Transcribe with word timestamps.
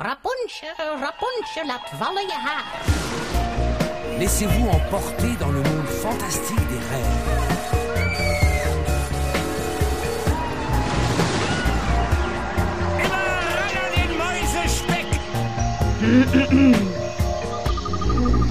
Rapunzel, 0.00 0.98
Rapunzel, 1.00 1.66
laat 1.66 1.90
vallen 1.98 2.22
je 2.22 2.32
haar. 2.32 2.64
Laissez-vous 4.18 4.68
emporter 4.68 5.36
dans 5.40 5.50
le 5.50 5.62
monde 5.62 5.88
fantastique 5.88 6.68
des 6.68 6.78
rêves. 6.90 7.46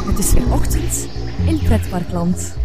Het 0.08 0.20
is 0.20 0.34
weer 0.34 0.54
ochtend 0.54 1.08
in 1.46 1.60
Pretparkland. 1.64 2.56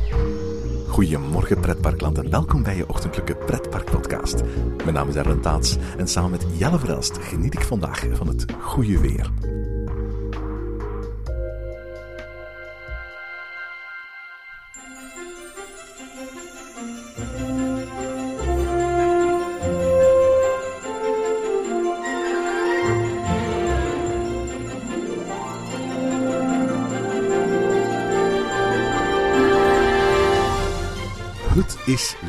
Goedemorgen 0.93 1.61
pretparkland 1.61 2.19
en 2.19 2.31
welkom 2.31 2.63
bij 2.63 2.77
je 2.77 2.89
ochtendelijke 2.89 3.37
pretparkpodcast. 3.37 4.43
Mijn 4.77 4.95
naam 4.95 5.09
is 5.09 5.15
Erwin 5.15 5.41
Taats 5.41 5.77
en 5.97 6.09
samen 6.09 6.31
met 6.31 6.47
Jelle 6.57 6.79
Verelst 6.79 7.19
geniet 7.19 7.55
ik 7.55 7.63
vandaag 7.63 8.05
van 8.13 8.27
het 8.29 8.45
goede 8.61 9.01
weer. 9.01 9.31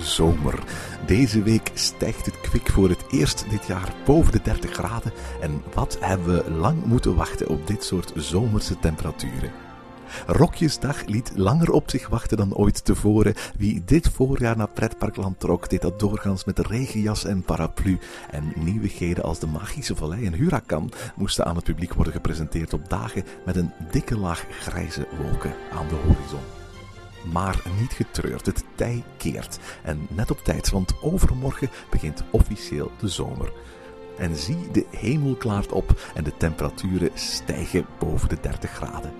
Zomer. 0.03 0.63
Deze 1.05 1.43
week 1.43 1.71
stijgt 1.73 2.25
het 2.25 2.41
kwik 2.41 2.69
voor 2.69 2.89
het 2.89 3.03
eerst 3.09 3.45
dit 3.49 3.65
jaar 3.67 3.93
boven 4.05 4.31
de 4.31 4.41
30 4.41 4.71
graden. 4.71 5.13
En 5.41 5.61
wat 5.73 5.97
hebben 5.99 6.35
we 6.35 6.51
lang 6.51 6.85
moeten 6.85 7.15
wachten 7.15 7.47
op 7.47 7.67
dit 7.67 7.83
soort 7.83 8.11
zomerse 8.15 8.79
temperaturen? 8.79 9.51
Rokjesdag 10.27 11.05
liet 11.05 11.31
langer 11.35 11.71
op 11.71 11.89
zich 11.89 12.07
wachten 12.07 12.37
dan 12.37 12.55
ooit 12.55 12.85
tevoren. 12.85 13.33
Wie 13.57 13.83
dit 13.85 14.09
voorjaar 14.09 14.57
naar 14.57 14.69
pretparkland 14.69 15.39
trok, 15.39 15.69
deed 15.69 15.81
dat 15.81 15.99
doorgaans 15.99 16.43
met 16.43 16.59
regenjas 16.59 17.25
en 17.25 17.43
paraplu. 17.43 17.99
En 18.31 18.53
nieuwigheden 18.55 19.23
als 19.23 19.39
de 19.39 19.47
Magische 19.47 19.95
Vallei 19.95 20.25
en 20.25 20.33
Huracan 20.33 20.91
moesten 21.15 21.45
aan 21.45 21.55
het 21.55 21.63
publiek 21.63 21.93
worden 21.93 22.13
gepresenteerd 22.13 22.73
op 22.73 22.89
dagen 22.89 23.23
met 23.45 23.55
een 23.55 23.71
dikke 23.91 24.17
laag 24.17 24.45
grijze 24.49 25.07
wolken 25.21 25.53
aan 25.71 25.87
de 25.87 25.95
horizon. 25.95 26.62
Maar 27.31 27.61
niet 27.79 27.93
getreurd, 27.93 28.45
het 28.45 28.63
tij 28.75 29.03
keert. 29.17 29.59
En 29.83 30.07
net 30.09 30.31
op 30.31 30.39
tijd, 30.43 30.69
want 30.69 30.93
overmorgen 31.01 31.69
begint 31.89 32.23
officieel 32.31 32.91
de 32.99 33.07
zomer. 33.07 33.51
En 34.17 34.35
zie, 34.35 34.71
de 34.71 34.85
hemel 34.89 35.35
klaart 35.35 35.71
op 35.71 36.11
en 36.15 36.23
de 36.23 36.37
temperaturen 36.37 37.09
stijgen 37.13 37.85
boven 37.99 38.29
de 38.29 38.37
30 38.41 38.71
graden. 38.71 39.13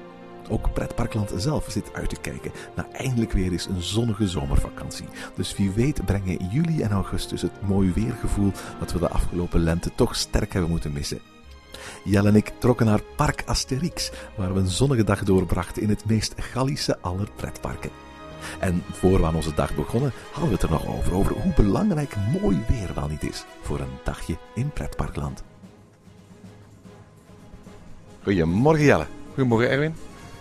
Ook 0.49 0.73
Pretparkland 0.73 1.33
zelf 1.35 1.65
zit 1.69 1.93
uit 1.93 2.09
te 2.09 2.19
kijken 2.21 2.51
naar 2.75 2.89
eindelijk 2.91 3.31
weer 3.31 3.51
eens 3.51 3.65
een 3.65 3.81
zonnige 3.81 4.27
zomervakantie. 4.27 5.05
Dus 5.35 5.57
wie 5.57 5.71
weet 5.71 6.05
brengen 6.05 6.49
juli 6.49 6.81
en 6.81 6.91
augustus 6.91 7.41
het 7.41 7.61
mooi 7.61 7.91
weergevoel 7.93 8.51
dat 8.79 8.91
we 8.91 8.99
de 8.99 9.09
afgelopen 9.09 9.59
lente 9.59 9.91
toch 9.95 10.15
sterk 10.15 10.53
hebben 10.53 10.71
moeten 10.71 10.93
missen. 10.93 11.32
Jelle 12.03 12.27
en 12.27 12.35
ik 12.35 12.51
trokken 12.57 12.85
naar 12.85 13.01
Park 13.15 13.43
Asterix, 13.45 14.11
waar 14.35 14.53
we 14.53 14.59
een 14.59 14.67
zonnige 14.67 15.03
dag 15.03 15.23
doorbrachten 15.23 15.81
in 15.81 15.89
het 15.89 16.05
meest 16.05 16.33
Gallische 16.37 16.97
aller 17.01 17.29
pretparken. 17.35 17.89
En 18.59 18.83
voor 18.91 19.19
we 19.19 19.25
aan 19.25 19.35
onze 19.35 19.53
dag 19.53 19.75
begonnen, 19.75 20.11
hadden 20.31 20.49
we 20.49 20.55
het 20.55 20.63
er 20.63 20.71
nog 20.71 20.87
over, 20.87 21.13
over 21.13 21.35
hoe 21.35 21.53
belangrijk 21.55 22.15
mooi 22.41 22.63
weer 22.67 22.89
wel 22.95 23.07
niet 23.07 23.23
is 23.23 23.45
voor 23.61 23.79
een 23.79 23.97
dagje 24.03 24.37
in 24.55 24.69
pretparkland. 24.69 25.43
Goedemorgen 28.23 28.85
Jelle. 28.85 29.05
Goedemorgen 29.27 29.69
Erwin. 29.69 29.95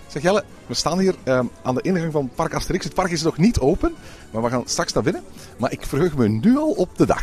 Zeg 0.06 0.22
Jelle, 0.22 0.44
we 0.66 0.74
staan 0.74 0.98
hier 0.98 1.14
ehm, 1.22 1.46
aan 1.62 1.74
de 1.74 1.82
ingang 1.82 2.12
van 2.12 2.30
Park 2.34 2.54
Asterix. 2.54 2.84
Het 2.84 2.94
park 2.94 3.10
is 3.10 3.22
nog 3.22 3.38
niet 3.38 3.58
open, 3.58 3.94
maar 4.30 4.42
we 4.42 4.48
gaan 4.48 4.62
straks 4.66 4.92
naar 4.92 5.02
binnen. 5.02 5.24
Maar 5.56 5.72
ik 5.72 5.86
verheug 5.86 6.16
me 6.16 6.28
nu 6.28 6.56
al 6.56 6.70
op 6.70 6.98
de 6.98 7.06
dag. 7.06 7.22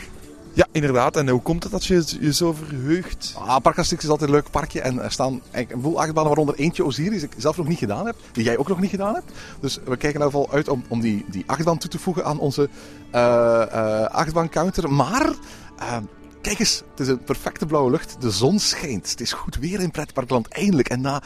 Ja, 0.54 0.68
inderdaad. 0.72 1.16
En 1.16 1.30
hoe 1.30 1.42
komt 1.42 1.64
het 1.64 1.72
dat 1.72 1.86
je 1.86 2.04
je 2.20 2.34
zo 2.34 2.54
verheugt? 2.54 3.34
Ah, 3.38 3.66
is 3.76 4.10
altijd 4.10 4.22
een 4.22 4.36
leuk 4.36 4.50
parkje 4.52 4.82
en 4.82 5.04
er 5.04 5.12
staan 5.12 5.42
een 5.52 5.68
boel 5.82 6.00
achtbanen, 6.00 6.28
waaronder 6.28 6.56
eentje 6.56 6.86
Osiris, 6.86 7.20
die 7.20 7.30
ik 7.30 7.36
zelf 7.38 7.58
nog 7.58 7.68
niet 7.68 7.78
gedaan 7.78 8.06
heb, 8.06 8.16
die 8.32 8.44
jij 8.44 8.58
ook 8.58 8.68
nog 8.68 8.80
niet 8.80 8.90
gedaan 8.90 9.14
hebt. 9.14 9.32
Dus 9.60 9.76
we 9.76 9.84
kijken 9.84 10.08
ieder 10.08 10.26
geval 10.26 10.52
uit 10.52 10.68
om, 10.68 10.84
om 10.88 11.02
die, 11.02 11.26
die 11.28 11.44
achtbaan 11.46 11.78
toe 11.78 11.90
te 11.90 12.00
voegen 12.00 12.26
aan 12.26 12.40
onze 12.40 12.70
uh, 13.16 13.66
uh, 13.74 14.04
achtbaancounter. 14.06 14.92
Maar, 14.92 15.34
uh, 15.80 15.98
kijk 16.42 16.60
eens, 16.60 16.84
het 16.92 17.00
is 17.00 17.08
een 17.08 17.24
perfecte 17.24 17.66
blauwe 17.66 17.92
lucht, 17.92 18.22
de 18.22 18.32
zon 18.32 18.60
schijnt. 18.60 19.10
Het 19.10 19.22
is 19.22 19.34
goed 19.34 19.56
weer 19.56 19.80
in 19.80 19.92
pretparkland, 19.92 20.48
eindelijk. 20.48 20.90
En 20.90 21.02
na 21.02 21.22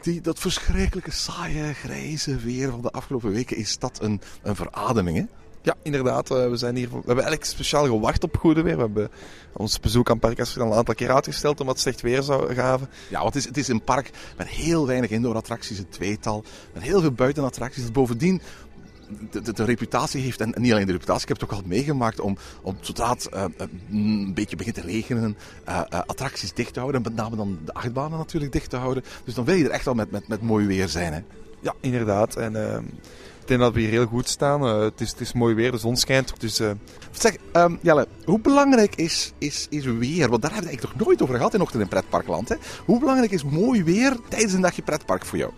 die, 0.00 0.20
dat 0.20 0.38
verschrikkelijke 0.38 1.12
saaie, 1.12 1.72
grijze 1.72 2.36
weer 2.36 2.70
van 2.70 2.82
de 2.82 2.90
afgelopen 2.90 3.30
weken 3.30 3.56
is 3.56 3.78
dat 3.78 3.98
een, 4.02 4.20
een 4.42 4.56
verademing, 4.56 5.16
hè? 5.16 5.24
Ja, 5.62 5.74
inderdaad. 5.82 6.28
We, 6.28 6.56
zijn 6.56 6.76
hier, 6.76 6.88
we 6.88 6.94
hebben 6.94 7.14
eigenlijk 7.14 7.44
speciaal 7.44 7.84
gewacht 7.84 8.24
op 8.24 8.36
goede 8.36 8.62
weer. 8.62 8.76
We 8.76 8.80
hebben 8.80 9.10
ons 9.52 9.80
bezoek 9.80 10.10
aan 10.10 10.18
Park 10.18 10.40
al 10.40 10.66
een 10.66 10.72
aantal 10.72 10.94
keer 10.94 11.14
uitgesteld 11.14 11.60
omdat 11.60 11.74
het 11.74 11.82
slecht 11.82 12.00
weer 12.00 12.22
zou 12.22 12.54
gaven. 12.54 12.88
Ja, 13.08 13.20
want 13.20 13.34
het 13.34 13.42
is, 13.42 13.48
het 13.48 13.56
is 13.56 13.68
een 13.68 13.82
park 13.82 14.10
met 14.36 14.48
heel 14.48 14.86
weinig 14.86 15.10
indoor-attracties, 15.10 15.78
een 15.78 15.88
tweetal. 15.88 16.44
Met 16.72 16.82
heel 16.82 17.00
veel 17.00 17.12
buitenattracties. 17.12 17.82
Dat 17.82 17.92
bovendien 17.92 18.40
de, 19.30 19.40
de, 19.40 19.52
de, 19.52 19.64
reputatie 19.64 20.20
heeft, 20.22 20.40
en 20.40 20.54
niet 20.56 20.72
alleen 20.72 20.86
de 20.86 20.92
reputatie, 20.92 21.22
ik 21.22 21.28
heb 21.28 21.40
het 21.40 21.50
ook 21.50 21.58
al 21.58 21.68
meegemaakt 21.68 22.20
om, 22.20 22.36
om 22.62 22.76
zodra 22.80 23.10
het 23.10 23.28
uh, 23.34 23.44
een 23.90 24.34
beetje 24.34 24.56
begint 24.56 24.74
te 24.74 24.80
regenen, 24.80 25.36
uh, 25.68 25.80
uh, 25.92 26.00
attracties 26.06 26.54
dicht 26.54 26.72
te 26.72 26.80
houden. 26.80 27.02
En 27.04 27.10
met 27.12 27.22
name 27.22 27.36
dan 27.36 27.58
de 27.64 27.72
achtbanen 27.72 28.18
natuurlijk 28.18 28.52
dicht 28.52 28.70
te 28.70 28.76
houden. 28.76 29.02
Dus 29.24 29.34
dan 29.34 29.44
wil 29.44 29.54
je 29.54 29.64
er 29.64 29.70
echt 29.70 29.84
wel 29.84 29.94
met, 29.94 30.10
met, 30.10 30.28
met 30.28 30.42
mooi 30.42 30.66
weer 30.66 30.88
zijn. 30.88 31.12
Hè? 31.12 31.20
Ja, 31.60 31.74
inderdaad. 31.80 32.36
En 32.36 32.54
ik 32.54 33.29
denk 33.50 33.60
dat 33.60 33.74
we 33.74 33.80
hier 33.80 33.90
heel 33.90 34.06
goed 34.06 34.28
staan. 34.28 34.62
het, 34.62 35.00
is, 35.00 35.10
het 35.10 35.20
is 35.20 35.32
mooi 35.32 35.54
weer, 35.54 35.70
de 35.70 35.78
zon 35.78 35.96
schijnt. 35.96 36.40
Dus, 36.40 36.60
Zeg, 37.10 37.36
um, 37.52 37.78
Jelle, 37.82 38.06
hoe 38.24 38.40
belangrijk 38.40 38.96
is, 38.96 39.32
is, 39.38 39.66
is 39.70 39.84
weer? 39.84 40.28
Want 40.28 40.42
daar 40.42 40.52
hebben 40.52 40.70
we 40.70 40.76
het 40.76 40.80
eigenlijk 40.80 40.98
nog 40.98 41.06
nooit 41.06 41.22
over 41.22 41.34
gehad 41.34 41.54
in 41.54 41.60
Ochtend 41.60 41.82
in 41.82 41.88
Pretparkland. 41.88 42.48
Hè? 42.48 42.54
Hoe 42.84 42.98
belangrijk 42.98 43.32
is 43.32 43.44
mooi 43.44 43.84
weer 43.84 44.16
tijdens 44.28 44.52
een 44.52 44.60
dagje 44.60 44.82
pretpark 44.82 45.24
voor 45.24 45.38
jou? 45.38 45.52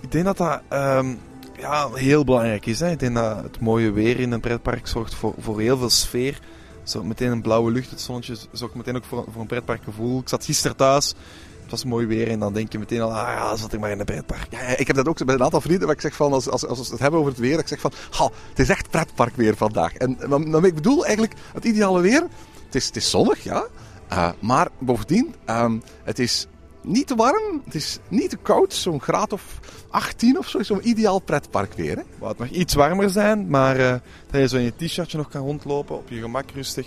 Ik 0.00 0.12
denk 0.12 0.24
dat 0.24 0.36
dat... 0.36 0.60
Um 0.72 1.18
ja, 1.62 1.92
heel 1.92 2.24
belangrijk 2.24 2.66
is. 2.66 2.80
Hè. 2.80 2.90
Ik 2.90 2.98
denk 2.98 3.14
dat 3.14 3.42
het 3.42 3.60
mooie 3.60 3.90
weer 3.90 4.20
in 4.20 4.32
een 4.32 4.40
pretpark 4.40 4.86
zorgt 4.86 5.14
voor, 5.14 5.34
voor 5.38 5.60
heel 5.60 5.78
veel 5.78 5.90
sfeer. 5.90 6.40
Zo 6.82 7.04
meteen 7.04 7.30
een 7.30 7.42
blauwe 7.42 7.70
lucht, 7.70 7.90
het 7.90 8.00
zonnetje 8.00 8.36
zorgt 8.52 8.74
meteen 8.74 8.96
ook 8.96 9.04
voor, 9.04 9.24
voor 9.32 9.40
een 9.40 9.46
pretparkgevoel. 9.46 10.20
Ik 10.20 10.28
zat 10.28 10.44
gisteren 10.44 10.76
thuis, 10.76 11.14
het 11.62 11.70
was 11.70 11.84
mooi 11.84 12.06
weer 12.06 12.28
en 12.28 12.38
dan 12.38 12.52
denk 12.52 12.72
je 12.72 12.78
meteen 12.78 13.00
al, 13.00 13.14
ah 13.14 13.58
zat 13.58 13.72
ik 13.72 13.80
maar 13.80 13.90
in 13.90 13.98
een 13.98 14.04
pretpark. 14.04 14.46
Ja, 14.50 14.60
ik 14.60 14.86
heb 14.86 14.96
dat 14.96 15.08
ook 15.08 15.24
bij 15.24 15.34
een 15.34 15.42
aantal 15.42 15.60
vrienden 15.60 15.86
waar 15.86 15.96
ik 15.96 16.00
zeg 16.00 16.14
van, 16.14 16.32
als, 16.32 16.48
als, 16.48 16.66
als 16.66 16.78
we 16.78 16.92
het 16.92 17.00
hebben 17.00 17.20
over 17.20 17.32
het 17.32 17.40
weer, 17.40 17.58
ik 17.58 17.68
zeg 17.68 17.80
van, 17.80 17.92
ha, 18.10 18.30
het 18.48 18.58
is 18.58 18.68
echt 18.68 18.90
pretpark 18.90 19.36
weer 19.36 19.56
vandaag. 19.56 19.94
En 19.94 20.16
dan 20.28 20.64
ik 20.64 20.74
bedoel 20.74 21.04
eigenlijk 21.04 21.34
het 21.52 21.64
ideale 21.64 22.00
weer. 22.00 22.26
Het 22.64 22.74
is, 22.74 22.86
het 22.86 22.96
is 22.96 23.10
zonnig, 23.10 23.42
ja. 23.42 23.66
Uh, 24.12 24.30
maar 24.40 24.68
bovendien, 24.78 25.34
um, 25.46 25.82
het 26.04 26.18
is 26.18 26.46
niet 26.82 27.06
te 27.06 27.14
warm, 27.14 27.62
het 27.64 27.74
is 27.74 27.98
niet 28.08 28.30
te 28.30 28.36
koud, 28.36 28.74
zo'n 28.74 29.00
graad 29.00 29.32
of 29.32 29.60
18 29.90 30.38
of 30.38 30.48
zo, 30.48 30.62
zo'n 30.62 30.88
ideaal 30.88 31.18
pretpark 31.18 31.72
weer. 31.74 31.96
Hè? 31.96 32.26
Het 32.26 32.38
mag 32.38 32.50
iets 32.50 32.74
warmer 32.74 33.10
zijn, 33.10 33.48
maar 33.48 33.80
uh, 33.80 33.94
dat 34.30 34.40
je 34.40 34.48
zo 34.48 34.56
in 34.56 34.62
je 34.62 34.76
t-shirtje 34.76 35.18
nog 35.18 35.28
kan 35.28 35.42
rondlopen, 35.42 35.96
op 35.96 36.08
je 36.08 36.20
gemak 36.20 36.50
rustig. 36.50 36.86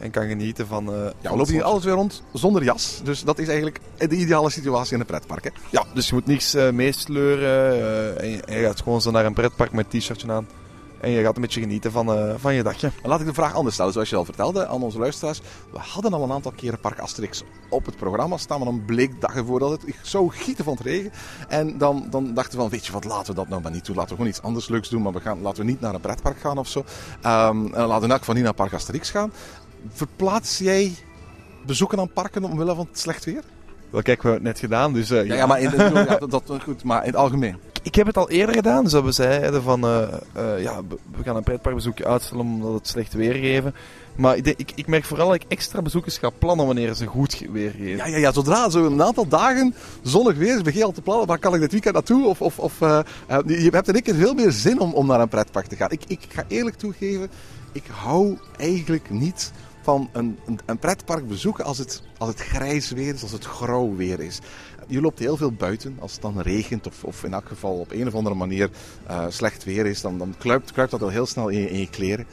En 0.00 0.10
kan 0.10 0.28
genieten 0.28 0.66
van... 0.66 0.94
Uh, 0.94 1.04
ja, 1.20 1.30
we 1.30 1.36
lopen 1.36 1.52
hier 1.52 1.62
alles 1.62 1.84
weer 1.84 1.94
rond 1.94 2.22
zonder 2.32 2.64
jas. 2.64 3.00
Dus 3.04 3.22
dat 3.22 3.38
is 3.38 3.46
eigenlijk 3.46 3.80
de 3.96 4.16
ideale 4.16 4.50
situatie 4.50 4.94
in 4.94 5.00
een 5.00 5.06
pretpark. 5.06 5.44
Hè? 5.44 5.50
Ja, 5.70 5.84
dus 5.94 6.08
je 6.08 6.14
moet 6.14 6.26
niks 6.26 6.54
uh, 6.54 6.70
meesleuren. 6.70 7.76
Uh, 7.78 8.22
en, 8.22 8.58
je, 8.58 8.64
gaat 8.64 8.82
gewoon 8.82 9.00
zo 9.00 9.10
naar 9.10 9.24
een 9.24 9.34
pretpark 9.34 9.72
met 9.72 9.90
t-shirtje 9.90 10.32
aan. 10.32 10.46
En 11.00 11.10
je 11.10 11.22
gaat 11.22 11.36
een 11.36 11.42
beetje 11.42 11.60
genieten 11.60 11.92
van, 11.92 12.18
uh, 12.18 12.34
van 12.36 12.54
je 12.54 12.62
dagje. 12.62 12.90
Laat 13.02 13.20
ik 13.20 13.26
de 13.26 13.34
vraag 13.34 13.54
anders 13.54 13.74
stellen. 13.74 13.92
Zoals 13.92 14.10
je 14.10 14.16
al 14.16 14.24
vertelde 14.24 14.66
aan 14.66 14.82
onze 14.82 14.98
luisteraars. 14.98 15.40
We 15.72 15.78
hadden 15.78 16.12
al 16.12 16.22
een 16.22 16.32
aantal 16.32 16.52
keren 16.56 16.80
Park 16.80 16.98
Asterix 16.98 17.42
op 17.70 17.86
het 17.86 17.96
programma 17.96 18.36
staan. 18.36 18.58
Maar 18.58 18.68
dan 18.68 18.84
bleek 18.84 19.20
dagen 19.20 19.46
voordat 19.46 19.70
het 19.70 19.94
zou 20.02 20.30
gieten 20.30 20.64
van 20.64 20.74
het 20.74 20.82
regen. 20.82 21.12
En 21.48 21.78
dan, 21.78 22.06
dan 22.10 22.34
dachten 22.34 22.52
we 22.52 22.60
van, 22.60 22.70
weet 22.70 22.86
je 22.86 22.92
wat, 22.92 23.04
laten 23.04 23.26
we 23.26 23.40
dat 23.40 23.48
nou 23.48 23.62
maar 23.62 23.72
niet 23.72 23.86
doen. 23.86 23.96
Laten 23.96 24.10
we 24.10 24.16
gewoon 24.16 24.30
iets 24.30 24.42
anders 24.42 24.68
leuks 24.68 24.88
doen. 24.88 25.02
Maar 25.02 25.12
we 25.12 25.20
gaan, 25.20 25.40
laten 25.40 25.64
we 25.64 25.70
niet 25.70 25.80
naar 25.80 25.94
een 25.94 26.00
pretpark 26.00 26.40
gaan 26.40 26.58
of 26.58 26.68
zo. 26.68 26.78
Um, 26.78 26.84
en 27.24 27.86
laten 27.86 27.98
we 27.98 28.04
in 28.04 28.10
elk 28.10 28.18
geval 28.18 28.34
niet 28.34 28.44
naar 28.44 28.54
Park 28.54 28.72
Asterix 28.72 29.10
gaan. 29.10 29.32
Verplaats 29.88 30.58
jij 30.58 30.92
bezoeken 31.66 31.98
aan 31.98 32.12
parken 32.12 32.44
omwille 32.44 32.74
van 32.74 32.86
het 32.90 32.98
slecht 32.98 33.24
weer? 33.24 33.42
Wel, 33.90 34.02
kijk, 34.02 34.22
we 34.22 34.28
hebben 34.28 34.46
het 34.46 34.60
net 34.60 34.70
gedaan, 34.70 34.92
dus... 34.92 35.10
Uh, 35.10 35.26
ja, 35.26 35.34
ja, 35.34 35.46
maar 35.46 35.60
in, 35.60 35.70
ja, 35.94 36.16
dat, 36.16 36.30
dat, 36.30 36.62
goed, 36.62 36.84
maar 36.84 37.00
in 37.00 37.06
het 37.06 37.16
algemeen. 37.16 37.56
Ik 37.82 37.94
heb 37.94 38.06
het 38.06 38.16
al 38.16 38.30
eerder 38.30 38.54
gedaan, 38.54 38.84
dus 38.84 38.92
we 38.92 39.12
zeiden 39.12 39.62
van, 39.62 39.84
uh, 39.84 40.08
uh, 40.36 40.62
ja, 40.62 40.80
we 41.16 41.22
gaan 41.24 41.36
een 41.36 41.42
pretparkbezoekje 41.42 42.06
uitstellen 42.06 42.44
omdat 42.44 42.72
het 42.72 42.88
slecht 42.88 43.12
weer 43.12 43.34
geven. 43.34 43.74
Maar 44.16 44.36
ik, 44.36 44.46
ik, 44.46 44.72
ik, 44.74 44.86
merk 44.86 45.04
vooral 45.04 45.26
dat 45.26 45.34
ik 45.34 45.44
extra 45.48 45.82
bezoekers 45.82 46.18
ga 46.18 46.30
plannen 46.30 46.66
wanneer 46.66 46.94
ze 46.94 47.06
goed 47.06 47.42
weer 47.52 47.70
geven. 47.70 47.96
Ja, 47.96 48.06
ja, 48.06 48.16
ja 48.16 48.32
zodra 48.32 48.70
zo 48.70 48.86
een 48.86 49.02
aantal 49.02 49.28
dagen 49.28 49.74
zonnig 50.02 50.36
weer 50.36 50.56
is, 50.56 50.62
begin 50.62 50.78
je 50.78 50.84
al 50.84 50.92
te 50.92 51.02
plannen, 51.02 51.26
waar 51.26 51.38
kan 51.38 51.54
ik 51.54 51.60
dit 51.60 51.72
weekend 51.72 51.94
naartoe? 51.94 52.26
Of, 52.26 52.40
of, 52.40 52.58
of 52.58 52.80
uh, 52.80 53.00
je 53.46 53.68
hebt 53.70 53.88
in 53.88 53.94
één 53.94 54.02
keer 54.02 54.14
veel 54.14 54.34
meer 54.34 54.52
zin 54.52 54.80
om, 54.80 54.92
om 54.92 55.06
naar 55.06 55.20
een 55.20 55.28
pretpark 55.28 55.66
te 55.66 55.76
gaan. 55.76 55.90
Ik, 55.90 56.02
ik 56.06 56.20
ga 56.28 56.44
eerlijk 56.48 56.76
toegeven, 56.76 57.30
ik 57.72 57.84
hou 57.90 58.38
eigenlijk 58.56 59.10
niet 59.10 59.52
van 59.82 60.08
een, 60.12 60.38
een, 60.46 60.60
een 60.66 60.78
pretpark 60.78 61.28
bezoeken 61.28 61.64
als 61.64 61.78
het, 61.78 62.02
als 62.18 62.28
het 62.28 62.40
grijs 62.40 62.90
weer 62.90 63.14
is, 63.14 63.22
als 63.22 63.32
het 63.32 63.44
grauw 63.44 63.94
weer 63.94 64.20
is. 64.20 64.38
Je 64.86 65.00
loopt 65.00 65.18
heel 65.18 65.36
veel 65.36 65.52
buiten. 65.52 65.96
Als 66.00 66.12
het 66.12 66.22
dan 66.22 66.40
regent 66.40 66.86
of, 66.86 67.04
of 67.04 67.24
in 67.24 67.32
elk 67.32 67.46
geval 67.46 67.78
op 67.78 67.92
een 67.92 68.06
of 68.06 68.14
andere 68.14 68.34
manier 68.34 68.70
eh, 69.06 69.24
slecht 69.28 69.64
weer 69.64 69.86
is, 69.86 70.00
dan, 70.00 70.18
dan 70.18 70.34
kruipt, 70.38 70.74
dat 70.74 71.02
al 71.02 71.08
heel 71.08 71.26
snel 71.26 71.48
in 71.48 71.58
je, 71.58 71.70
in 71.70 71.78
je 71.78 71.90
kleren. 71.90 72.26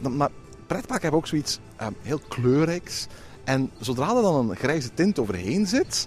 Maar, 0.00 0.12
maar 0.12 0.30
pretparken 0.66 1.02
hebben 1.02 1.20
ook 1.20 1.26
zoiets 1.26 1.58
eh, 1.76 1.86
heel 2.02 2.20
kleurrijks. 2.28 3.06
En 3.44 3.70
zodra 3.80 4.16
er 4.16 4.22
dan 4.22 4.50
een 4.50 4.56
grijze 4.56 4.94
tint 4.94 5.18
overheen 5.18 5.66
zit, 5.66 6.06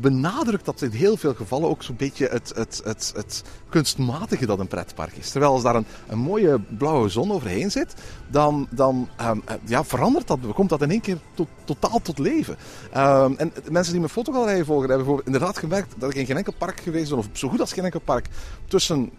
benadrukt 0.00 0.64
dat 0.64 0.82
in 0.82 0.90
heel 0.90 1.16
veel 1.16 1.34
gevallen 1.34 1.68
ook 1.68 1.82
zo'n 1.82 1.96
beetje 1.96 2.28
het, 2.28 2.52
het, 2.54 2.80
het, 2.84 3.12
het 3.16 3.42
kunstmatige 3.68 4.46
dat 4.46 4.58
een 4.58 4.68
pretpark 4.68 5.16
is. 5.16 5.30
Terwijl 5.30 5.52
als 5.52 5.62
daar 5.62 5.74
een, 5.74 5.86
een 6.08 6.18
mooie 6.18 6.60
blauwe 6.78 7.08
zon 7.08 7.32
overheen 7.32 7.70
zit, 7.70 7.94
dan, 8.28 8.68
dan 8.70 9.08
ehm, 9.16 9.38
eh, 9.44 9.54
ja, 9.64 9.84
verandert 9.84 10.26
dat, 10.26 10.38
komt 10.54 10.68
dat 10.68 10.82
in 10.82 10.90
één 10.90 11.00
keer 11.00 11.18
tot, 11.34 11.48
totaal 11.64 12.02
tot 12.02 12.18
leven. 12.18 12.56
Ehm, 12.92 13.32
en 13.36 13.52
mensen 13.70 13.92
die 13.92 14.00
mijn 14.00 14.12
fotogalerie 14.12 14.64
volgen, 14.64 14.88
hebben 14.88 15.06
bijvoorbeeld 15.06 15.26
inderdaad 15.26 15.58
gemerkt 15.58 15.94
dat 15.98 16.10
ik 16.10 16.16
in 16.16 16.26
geen 16.26 16.36
enkel 16.36 16.54
park 16.58 16.80
geweest 16.80 17.10
ben, 17.10 17.18
of 17.18 17.28
zo 17.32 17.48
goed 17.48 17.60
als 17.60 17.72
geen 17.72 17.84
enkel 17.84 18.00
park, 18.00 18.26
tussen 18.66 19.10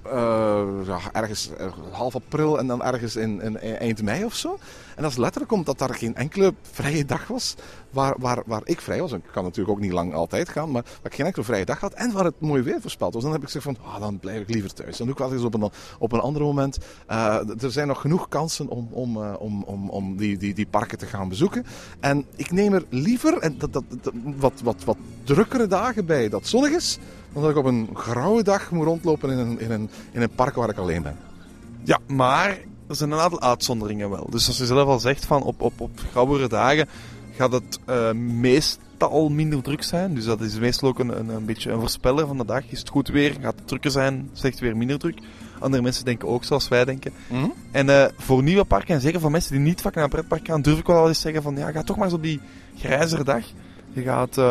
ja, 0.86 1.00
ergens 1.12 1.50
uh, 1.60 1.72
half 1.92 2.16
april 2.16 2.60
en 2.60 2.68
dan 2.68 2.84
ergens 2.84 3.16
in, 3.16 3.42
in, 3.42 3.58
eind 3.58 4.02
mei 4.02 4.26
of 4.26 4.36
zo. 4.36 4.60
En 5.02 5.08
dat 5.08 5.16
is 5.16 5.24
letterlijk 5.24 5.52
omdat 5.52 5.78
daar 5.78 5.94
geen 5.94 6.16
enkele 6.16 6.54
vrije 6.62 7.06
dag 7.06 7.28
was 7.28 7.56
waar, 7.90 8.16
waar, 8.18 8.44
waar 8.46 8.62
ik 8.64 8.82
vrij 8.82 9.00
was. 9.00 9.12
Ik 9.12 9.22
kan 9.32 9.44
natuurlijk 9.44 9.78
ook 9.78 9.84
niet 9.84 9.92
lang 9.92 10.14
altijd 10.14 10.50
gaan, 10.50 10.72
maar 10.72 10.84
waar 10.84 11.12
ik 11.12 11.14
geen 11.14 11.26
enkele 11.26 11.46
vrije 11.46 11.66
dag 11.66 11.80
had 11.80 11.94
en 11.94 12.12
waar 12.12 12.24
het 12.24 12.40
mooi 12.40 12.62
weer 12.62 12.82
voorspeld 12.82 13.14
was. 13.14 13.24
Dan 13.24 13.32
heb 13.32 13.42
ik 13.42 13.46
gezegd 13.48 13.66
van, 13.66 13.78
ah, 13.86 14.00
dan 14.00 14.20
blijf 14.20 14.42
ik 14.42 14.50
liever 14.50 14.74
thuis. 14.74 14.98
Dan 14.98 15.06
doe 15.06 15.16
ik 15.16 15.22
wel 15.22 15.34
eens 15.34 15.44
op 15.44 15.54
een, 15.54 15.72
op 16.00 16.12
een 16.12 16.20
ander 16.20 16.42
moment. 16.42 16.78
Uh, 17.12 17.64
er 17.64 17.72
zijn 17.72 17.88
nog 17.88 18.02
genoeg 18.02 18.28
kansen 18.28 18.68
om, 18.68 18.88
om, 18.92 19.18
uh, 19.18 19.34
om, 19.40 19.64
om, 19.64 19.90
om 19.90 20.18
die, 20.18 20.38
die, 20.38 20.54
die 20.54 20.68
parken 20.68 20.98
te 20.98 21.06
gaan 21.06 21.30
bezoeken. 21.30 21.66
En 22.00 22.26
ik 22.36 22.52
neem 22.52 22.74
er 22.74 22.86
liever 22.90 23.38
en 23.38 23.58
dat, 23.58 23.74
dat, 23.74 23.84
dat, 24.02 24.14
wat, 24.38 24.62
wat, 24.64 24.84
wat 24.84 24.98
drukkere 25.24 25.68
dagen 25.68 26.06
bij 26.06 26.30
dat 26.30 26.48
zonnig 26.48 26.72
is, 26.72 26.98
dan 27.34 27.42
dat 27.42 27.52
ik 27.52 27.58
op 27.58 27.66
een 27.66 27.90
grauwe 27.94 28.44
dag 28.44 28.72
moet 28.72 28.86
rondlopen 28.86 29.30
in 29.30 29.38
een, 29.38 29.60
in 29.60 29.72
een, 29.72 29.90
in 30.12 30.22
een 30.22 30.36
park 30.36 30.56
waar 30.56 30.70
ik 30.70 30.78
alleen 30.78 31.02
ben. 31.02 31.18
Ja, 31.84 32.00
maar 32.08 32.58
er 32.92 32.98
zijn 32.98 33.12
een 33.12 33.20
aantal 33.20 33.42
uitzonderingen 33.42 34.10
wel. 34.10 34.28
Dus 34.30 34.48
als 34.48 34.58
je 34.58 34.66
zelf 34.66 34.88
al 34.88 35.00
zegt 35.00 35.26
van 35.26 35.44
op, 35.44 35.62
op, 35.62 35.82
op 35.82 35.92
grauwere 36.12 36.48
dagen 36.48 36.88
gaat 37.36 37.52
het 37.52 37.80
uh, 37.90 38.12
meestal 38.12 39.30
minder 39.30 39.62
druk 39.62 39.84
zijn. 39.84 40.14
Dus 40.16 40.26
dat 40.26 40.42
is 40.42 40.60
meestal 40.60 40.90
ook 40.90 41.00
een, 41.00 41.20
een, 41.20 41.30
een, 41.30 41.46
beetje 41.46 41.72
een 41.72 41.80
voorspeller 41.80 42.28
van 42.28 42.38
de 42.38 42.46
dag. 42.46 42.64
Is 42.68 42.80
het 42.80 42.90
goed 42.90 43.08
weer, 43.08 43.36
gaat 43.42 43.56
het 43.56 43.68
drukker 43.68 43.92
zijn, 43.92 44.30
slecht 44.34 44.60
weer 44.60 44.78
minder 44.78 45.00
druk. 45.00 45.20
Andere 45.60 45.84
mensen 45.84 46.06
denken 46.06 46.28
ook 46.28 46.44
zoals 46.44 46.68
wij 46.68 46.86
denken. 46.86 47.12
Mm 47.28 47.40
-hmm. 47.40 47.54
En 47.72 47.88
uh, 47.88 48.06
voor 48.18 48.44
nieuwe 48.44 48.64
parken, 48.64 48.96
en 48.96 49.02
zeker 49.02 49.20
voor 49.20 49.32
mensen 49.32 49.52
die 49.52 49.62
niet 49.62 49.82
vaak 49.82 49.96
naar 49.96 50.04
een 50.04 50.10
pretpark 50.10 50.48
gaan, 50.48 50.62
durf 50.62 50.80
ik 50.80 50.86
wel 50.86 51.08
eens 51.08 51.22
zeggen 51.22 51.42
van 51.42 51.56
ja, 51.56 51.72
ga 51.72 51.84
toch 51.84 51.96
maar 51.96 52.06
eens 52.06 52.16
op 52.16 52.24
die 52.24 52.40
grijzere 52.78 53.24
dag. 53.24 53.44
Je 53.94 54.02
gaat, 54.02 54.38
uh, 54.38 54.46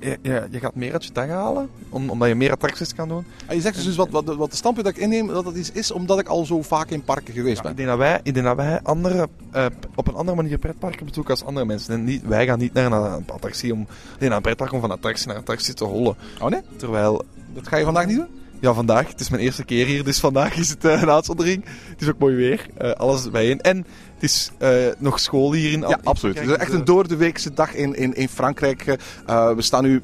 je, 0.00 0.18
je, 0.22 0.46
je, 0.50 0.58
gaat 0.58 0.74
meer 0.74 0.92
uit 0.92 1.04
je 1.04 1.12
dag 1.12 1.28
halen, 1.28 1.68
om, 1.88 2.10
omdat 2.10 2.28
je 2.28 2.34
meer 2.34 2.52
attracties 2.52 2.94
kan 2.94 3.08
doen. 3.08 3.24
En 3.46 3.54
je 3.54 3.60
zegt 3.60 3.74
dus, 3.74 3.84
dus 3.84 3.96
wat, 3.96 4.08
wat, 4.10 4.24
wat 4.24 4.50
de 4.50 4.56
standpunt 4.56 4.86
dat 4.86 4.96
ik 4.96 5.02
inneem, 5.02 5.26
dat 5.26 5.44
het 5.44 5.56
iets 5.56 5.72
is 5.72 5.90
omdat 5.90 6.18
ik 6.18 6.28
al 6.28 6.44
zo 6.44 6.62
vaak 6.62 6.90
in 6.90 7.02
parken 7.02 7.34
geweest 7.34 7.56
ja, 7.56 7.62
ben. 7.62 7.70
Ik 7.70 7.76
denk 7.76 7.88
dat 7.88 7.98
wij, 7.98 8.20
ik 8.22 8.34
denk 8.34 8.46
dat 8.46 8.56
wij 8.56 8.80
andere, 8.82 9.28
uh, 9.54 9.66
op 9.94 10.08
een 10.08 10.14
andere 10.14 10.36
manier 10.36 10.58
pretparken 10.58 11.06
bezoeken 11.06 11.32
als 11.32 11.44
andere 11.44 11.66
mensen. 11.66 11.94
En 11.94 12.04
niet, 12.04 12.22
wij 12.22 12.46
gaan 12.46 12.58
niet 12.58 12.72
naar 12.72 12.92
een 12.92 13.24
attractie 13.26 13.72
om, 13.72 13.86
nee, 14.18 14.28
naar 14.28 14.36
een 14.36 14.42
pretpark 14.42 14.72
om 14.72 14.80
van 14.80 14.90
attractie 14.90 15.26
naar 15.26 15.36
attractie 15.36 15.74
te 15.74 15.84
hollen. 15.84 16.16
Oh 16.40 16.48
nee? 16.48 16.60
Terwijl... 16.76 17.24
Dat 17.54 17.68
ga 17.68 17.76
je 17.76 17.84
vandaag 17.84 18.06
niet 18.06 18.16
doen? 18.16 18.28
Ja, 18.60 18.72
vandaag. 18.72 19.08
Het 19.08 19.20
is 19.20 19.28
mijn 19.28 19.42
eerste 19.42 19.64
keer 19.64 19.86
hier, 19.86 20.04
dus 20.04 20.18
vandaag 20.18 20.56
is 20.56 20.68
het 20.68 20.84
uh, 20.84 21.02
een 21.02 21.10
uitzondering. 21.10 21.64
Het 21.88 22.02
is 22.02 22.08
ook 22.08 22.18
mooi 22.18 22.34
weer. 22.34 22.66
Uh, 22.82 22.90
alles 22.90 23.30
bijeen. 23.30 23.60
En 23.60 23.76
het 23.76 24.22
is 24.22 24.50
uh, 24.58 24.70
nog 24.98 25.20
school 25.20 25.52
hier 25.52 25.72
in 25.72 25.80
Ja, 25.80 25.98
absoluut. 26.04 26.38
Het 26.38 26.48
is 26.48 26.56
echt 26.56 26.72
een 26.72 26.84
door 26.84 27.08
de 27.08 27.16
weekse 27.16 27.54
dag 27.54 27.74
in, 27.74 27.94
in, 27.94 28.14
in 28.14 28.28
Frankrijk. 28.28 28.84
we 29.26 29.54
staan 29.58 29.82
nu 29.82 30.02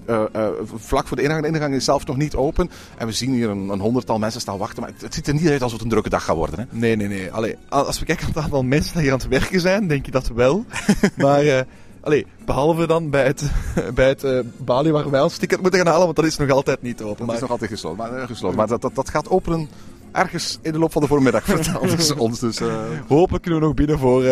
vlak 0.75 1.07
voor 1.07 1.17
de 1.17 1.23
ingang. 1.23 1.43
De 1.43 1.49
ingang 1.49 1.75
is 1.75 1.85
zelf 1.85 2.07
nog 2.07 2.17
niet 2.17 2.35
open. 2.35 2.71
En 2.99 3.07
we 3.07 3.13
zien 3.13 3.33
hier 3.33 3.49
een, 3.49 3.69
een 3.69 3.81
honderdtal 3.81 4.19
mensen 4.19 4.41
staan 4.41 4.59
wachten. 4.59 4.83
Maar 4.83 4.93
het, 4.93 5.01
het, 5.01 5.15
ziet 5.15 5.27
er 5.27 5.35
niet 5.35 5.49
uit 5.49 5.63
alsof 5.63 5.73
het 5.73 5.83
een 5.83 5.89
drukke 5.89 6.09
dag 6.09 6.25
gaat 6.25 6.37
worden. 6.37 6.59
Hè? 6.59 6.79
Nee, 6.79 6.97
nee, 6.97 7.09
nee. 7.09 7.31
Allee, 7.31 7.57
als 7.69 7.99
we 7.99 8.05
kijken 8.05 8.25
naar 8.25 8.35
het 8.35 8.45
aantal 8.45 8.63
mensen 8.63 8.93
die 8.93 9.03
hier 9.03 9.13
aan 9.13 9.19
het 9.19 9.29
werken 9.29 9.61
zijn, 9.61 9.89
denk 9.89 10.05
je 10.07 10.13
dat 10.13 10.29
wel. 10.29 10.65
maar... 11.17 11.67
Allee, 12.05 12.27
behalve 12.45 12.87
dan 12.87 13.11
bij 13.11 13.25
het, 13.25 13.51
bij 13.95 14.09
het 14.09 14.25
uh, 14.25 14.39
balie 14.57 14.93
waar 14.93 15.11
wij 15.11 15.21
ons 15.21 15.37
ticket 15.37 15.61
moeten 15.61 15.79
gaan 15.79 15.89
halen, 15.89 16.05
want 16.05 16.17
dat 16.17 16.25
is 16.25 16.37
nog 16.37 16.51
altijd 16.51 16.83
niet 16.83 17.03
open. 17.03 17.17
Dat 17.17 17.27
maar... 17.27 17.35
is 17.35 17.41
nog 17.41 17.51
altijd 17.51 17.71
gesloten. 17.71 17.99
Maar, 17.99 18.19
uh, 18.19 18.27
gesloten. 18.27 18.57
maar 18.57 18.67
dat, 18.67 18.83
dat, 18.83 18.95
dat 18.95 19.09
gaat 19.09 19.29
openen 19.29 19.69
ergens 20.13 20.59
in 20.63 20.73
de 20.73 20.79
loop 20.79 20.93
van 20.93 21.03
de 21.03 21.09
voormiddag, 21.09 21.45
vertelde 21.63 22.03
ze 22.03 22.19
ons. 22.19 22.41
Dus, 22.41 22.61
uh... 22.61 22.75
Hopelijk 23.09 23.43
kunnen 23.43 23.61
we 23.61 23.67
nog 23.67 23.75
binnen 23.75 23.99
voor 23.99 24.25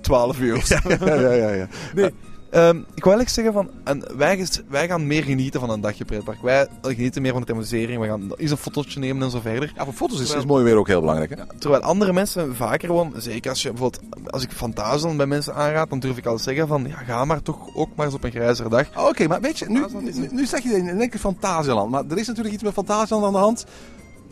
12 0.00 0.38
uur. 0.38 0.64
ja, 0.64 0.80
ja, 1.06 1.14
ja, 1.14 1.32
ja, 1.32 1.50
ja. 1.50 1.68
Nee. 1.94 2.10
Um, 2.54 2.78
ik 2.94 3.04
wil 3.04 3.12
eigenlijk 3.12 3.28
zeggen 3.28 3.52
van, 3.52 3.70
en 3.84 4.16
wij, 4.16 4.46
wij 4.68 4.88
gaan 4.88 5.06
meer 5.06 5.22
genieten 5.22 5.60
van 5.60 5.70
een 5.70 5.80
dagje 5.80 6.04
pretpark. 6.04 6.42
Wij 6.42 6.68
genieten 6.82 7.22
meer 7.22 7.32
van 7.32 7.40
de 7.40 7.46
thematisering. 7.46 8.00
We 8.00 8.06
gaan 8.06 8.32
eens 8.36 8.50
een 8.50 8.56
fotootje 8.56 9.00
nemen 9.00 9.22
en 9.22 9.30
zo 9.30 9.40
verder. 9.40 9.72
Ja, 9.76 9.84
voor 9.84 9.92
foto's 9.92 10.20
is, 10.20 10.24
terwijl, 10.24 10.46
is 10.46 10.50
mooi 10.50 10.64
weer 10.64 10.76
ook 10.76 10.86
heel 10.86 11.00
belangrijk. 11.00 11.30
Hè? 11.30 11.36
Ja, 11.36 11.46
terwijl 11.58 11.82
andere 11.82 12.12
mensen 12.12 12.56
vaker 12.56 12.88
gewoon, 12.88 13.12
zeker 13.16 13.50
als 13.50 13.62
je 13.62 13.68
bijvoorbeeld, 13.68 14.02
als 14.26 14.42
ik 14.42 14.52
Fantasyland 14.52 15.16
bij 15.16 15.26
mensen 15.26 15.54
aanraad, 15.54 15.90
dan 15.90 15.98
durf 15.98 16.16
ik 16.16 16.26
al 16.26 16.38
zeggen 16.38 16.68
van, 16.68 16.86
ja, 16.88 16.96
ga 16.96 17.24
maar 17.24 17.42
toch 17.42 17.76
ook 17.76 17.88
maar 17.94 18.06
eens 18.06 18.14
op 18.14 18.24
een 18.24 18.30
grijzere 18.30 18.68
dag. 18.68 18.88
Oh, 18.88 18.98
Oké, 19.00 19.08
okay, 19.08 19.26
maar 19.26 19.40
weet 19.40 19.58
je, 19.58 19.68
nu, 19.68 19.84
nu, 20.00 20.28
nu 20.30 20.46
zeg 20.46 20.62
je 20.62 20.76
in 20.76 21.00
één 21.00 21.10
keer 21.10 21.20
Fantasyland, 21.20 21.90
maar 21.90 22.04
er 22.08 22.18
is 22.18 22.26
natuurlijk 22.26 22.54
iets 22.54 22.64
met 22.64 22.72
Fantasyland 22.72 23.24
aan 23.24 23.32
de 23.32 23.38
hand 23.38 23.66